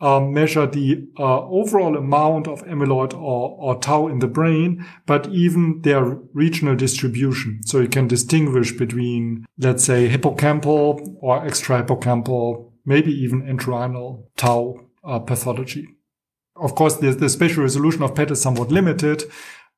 [0.00, 5.26] uh, measure the uh, overall amount of amyloid or, or tau in the brain, but
[5.28, 7.60] even their regional distribution.
[7.64, 14.88] So you can distinguish between, let's say, hippocampal or extra hippocampal, maybe even entorhinal tau
[15.04, 15.88] uh, pathology.
[16.56, 19.24] Of course, the, the spatial resolution of PET is somewhat limited,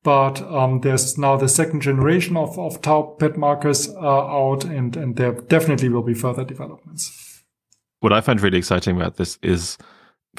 [0.03, 4.95] but um, there's now the second generation of, of tau PET markers uh, out, and,
[4.95, 7.43] and there definitely will be further developments.
[7.99, 9.77] What I find really exciting about this is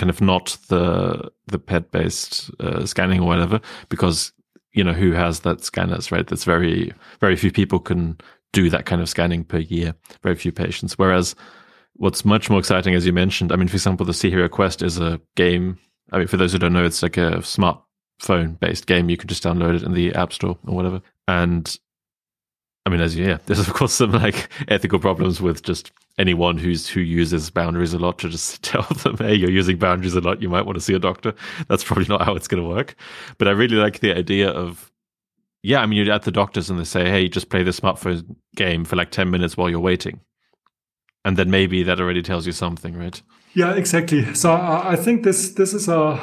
[0.00, 4.32] kind of not the the PET based uh, scanning or whatever, because
[4.72, 6.26] you know who has that scanners, right?
[6.26, 8.16] That's very very few people can
[8.52, 9.94] do that kind of scanning per year.
[10.22, 10.98] Very few patients.
[10.98, 11.34] Whereas
[11.96, 14.82] what's much more exciting, as you mentioned, I mean, for example, the Sea Hero Quest
[14.82, 15.78] is a game.
[16.12, 19.10] I mean, for those who don't know, it's like a smartphone based game.
[19.10, 21.02] You can just download it in the App Store or whatever.
[21.28, 21.78] And
[22.86, 26.88] I mean, as yeah, there's of course some like ethical problems with just anyone who's
[26.88, 30.42] who uses boundaries a lot to just tell them, hey, you're using boundaries a lot.
[30.42, 31.34] You might want to see a doctor.
[31.68, 32.94] That's probably not how it's going to work.
[33.38, 34.90] But I really like the idea of,
[35.62, 38.36] yeah, I mean, you're at the doctors and they say, hey, just play the smartphone
[38.56, 40.20] game for like 10 minutes while you're waiting
[41.24, 43.20] and then maybe that already tells you something, right?
[43.54, 44.34] Yeah, exactly.
[44.34, 46.18] So uh, I think this this is a,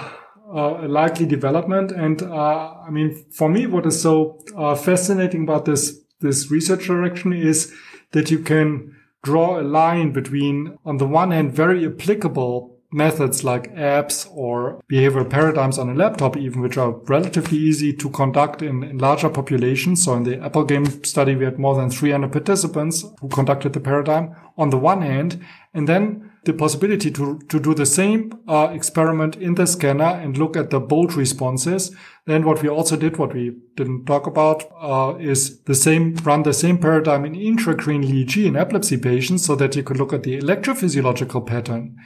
[0.51, 5.65] a likely development, and uh, I mean, for me, what is so uh, fascinating about
[5.65, 7.74] this this research direction is
[8.11, 13.74] that you can draw a line between, on the one hand, very applicable methods like
[13.76, 18.84] apps or behavioral paradigms on a laptop, even which are relatively easy to conduct in,
[18.84, 20.05] in, larger populations.
[20.05, 23.82] So in the Apple game study, we had more than 300 participants who conducted the
[23.82, 25.43] paradigm on the one hand,
[25.74, 30.37] and then the possibility to, to do the same uh, experiment in the scanner and
[30.37, 31.95] look at the BOLD responses.
[32.25, 36.43] Then what we also did, what we didn't talk about, uh, is the same, run
[36.43, 40.23] the same paradigm in intracranial EEG in epilepsy patients so that you could look at
[40.23, 41.97] the electrophysiological pattern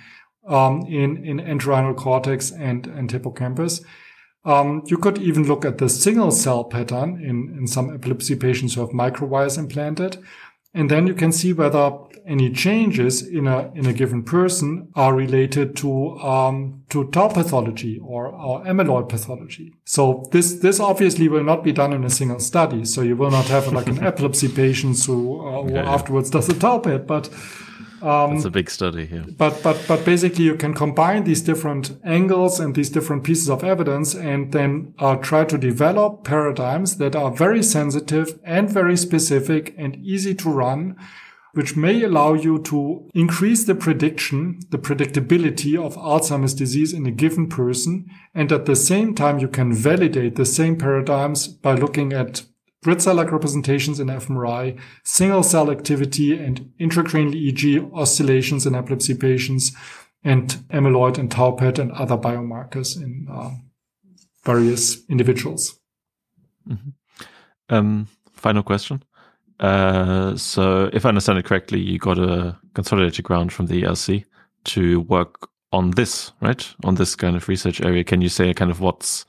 [0.47, 3.81] um, in, in entorhinal cortex and, and hippocampus.
[4.43, 8.73] Um, you could even look at the single cell pattern in, in some epilepsy patients
[8.73, 10.17] who have microwires implanted.
[10.73, 11.91] And then you can see whether
[12.26, 17.99] any changes in a, in a given person are related to, um, to tau pathology
[17.99, 19.74] or, or amyloid pathology.
[19.86, 22.86] So this, this obviously will not be done in a single study.
[22.86, 26.49] So you will not have like an epilepsy patient who, uh, who yeah, afterwards does
[26.49, 27.30] a tau PET, but
[28.01, 29.26] um, That's a big study here.
[29.38, 33.63] But but but basically, you can combine these different angles and these different pieces of
[33.63, 39.76] evidence, and then uh, try to develop paradigms that are very sensitive and very specific
[39.78, 40.95] and easy to run,
[41.53, 47.11] which may allow you to increase the prediction, the predictability of Alzheimer's disease in a
[47.11, 52.13] given person, and at the same time, you can validate the same paradigms by looking
[52.13, 52.43] at
[52.83, 59.71] grid cell-like representations in fMRI, single cell activity and intracranial EEG oscillations in epilepsy patients,
[60.23, 63.51] and amyloid and tau PET and other biomarkers in uh,
[64.43, 65.79] various individuals.
[66.67, 66.89] Mm-hmm.
[67.69, 69.03] Um, final question.
[69.62, 74.26] Uh, so, if I understand it correctly, you got a consolidated grant from the ERC
[74.66, 76.68] to work on this, right?
[76.84, 78.03] On this kind of research area.
[78.03, 79.26] Can you say kind of what's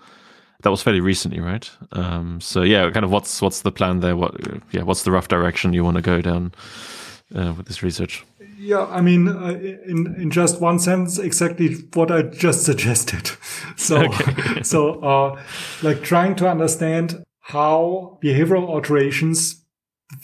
[0.63, 1.71] that was fairly recently, right?
[1.93, 4.17] Um, so yeah, kind of what's what's the plan there?
[4.17, 4.35] What
[4.71, 6.55] yeah, what's the rough direction you want to go down
[7.35, 8.25] uh, with this research?
[8.59, 13.31] Yeah, I mean, uh, in in just one sentence, exactly what I just suggested.
[13.77, 14.63] So okay.
[14.63, 15.43] so uh,
[15.83, 19.62] like trying to understand how behavioral alterations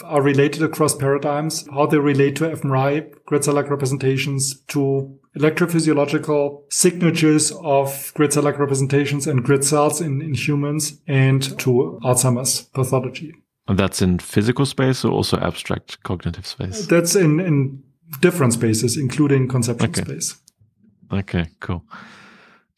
[0.05, 7.53] are related across paradigms, how they relate to fMRI, grid cell-like representations, to electrophysiological signatures
[7.63, 13.35] of grid cell-like representations and grid cells in, in humans, and to Alzheimer's pathology.
[13.67, 16.87] And that's in physical space or also abstract cognitive space?
[16.87, 17.83] That's in, in
[18.21, 20.03] different spaces, including conceptual okay.
[20.03, 20.37] space.
[21.13, 21.85] Okay, cool.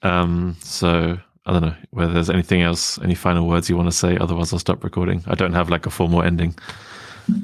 [0.03, 3.97] Um, so I don't know whether there's anything else, any final words you want to
[3.97, 4.17] say.
[4.19, 5.23] Otherwise, I'll stop recording.
[5.27, 6.55] I don't have like a formal ending.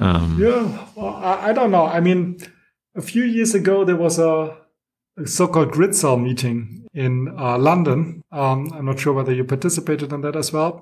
[0.01, 1.85] Um, yeah, well, I, I, don't know.
[1.85, 2.37] I mean,
[2.95, 4.57] a few years ago there was a,
[5.17, 8.23] a so-called grid cell meeting in uh, London.
[8.31, 10.81] Um, I'm not sure whether you participated in that as well.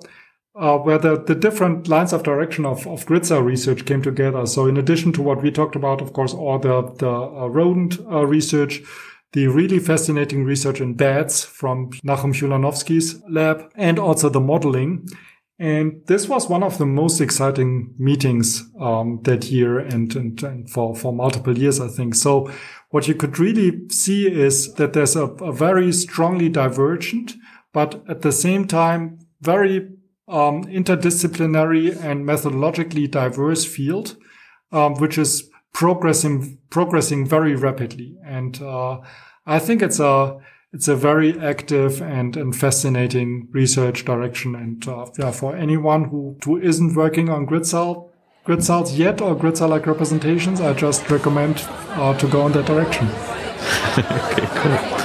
[0.57, 4.45] Uh, where the, the different lines of direction of, of grid cell research came together.
[4.45, 7.99] So in addition to what we talked about, of course, all the, the uh, rodent
[8.09, 8.81] uh, research,
[9.34, 15.09] the really fascinating research in bats from Nachum Ulanovsky's lab, and also the modeling.
[15.57, 20.69] And this was one of the most exciting meetings um, that year and, and, and,
[20.69, 22.15] for, for multiple years, I think.
[22.15, 22.52] So
[22.90, 27.36] what you could really see is that there's a, a very strongly divergent,
[27.72, 29.90] but at the same time, very
[30.27, 34.18] um, interdisciplinary and methodologically diverse field,
[34.73, 38.18] um, which is progressing, progressing very rapidly.
[38.26, 38.99] And, uh,
[39.45, 40.38] I think it's a,
[40.76, 44.56] it's a very active and, and fascinating research direction.
[44.56, 48.11] And uh, yeah, for anyone who, who isn't working on grid cell
[48.43, 52.52] grid cells yet or grid cell like representations, I just recommend uh, to go in
[52.52, 53.07] that direction.
[53.97, 55.05] okay, cool.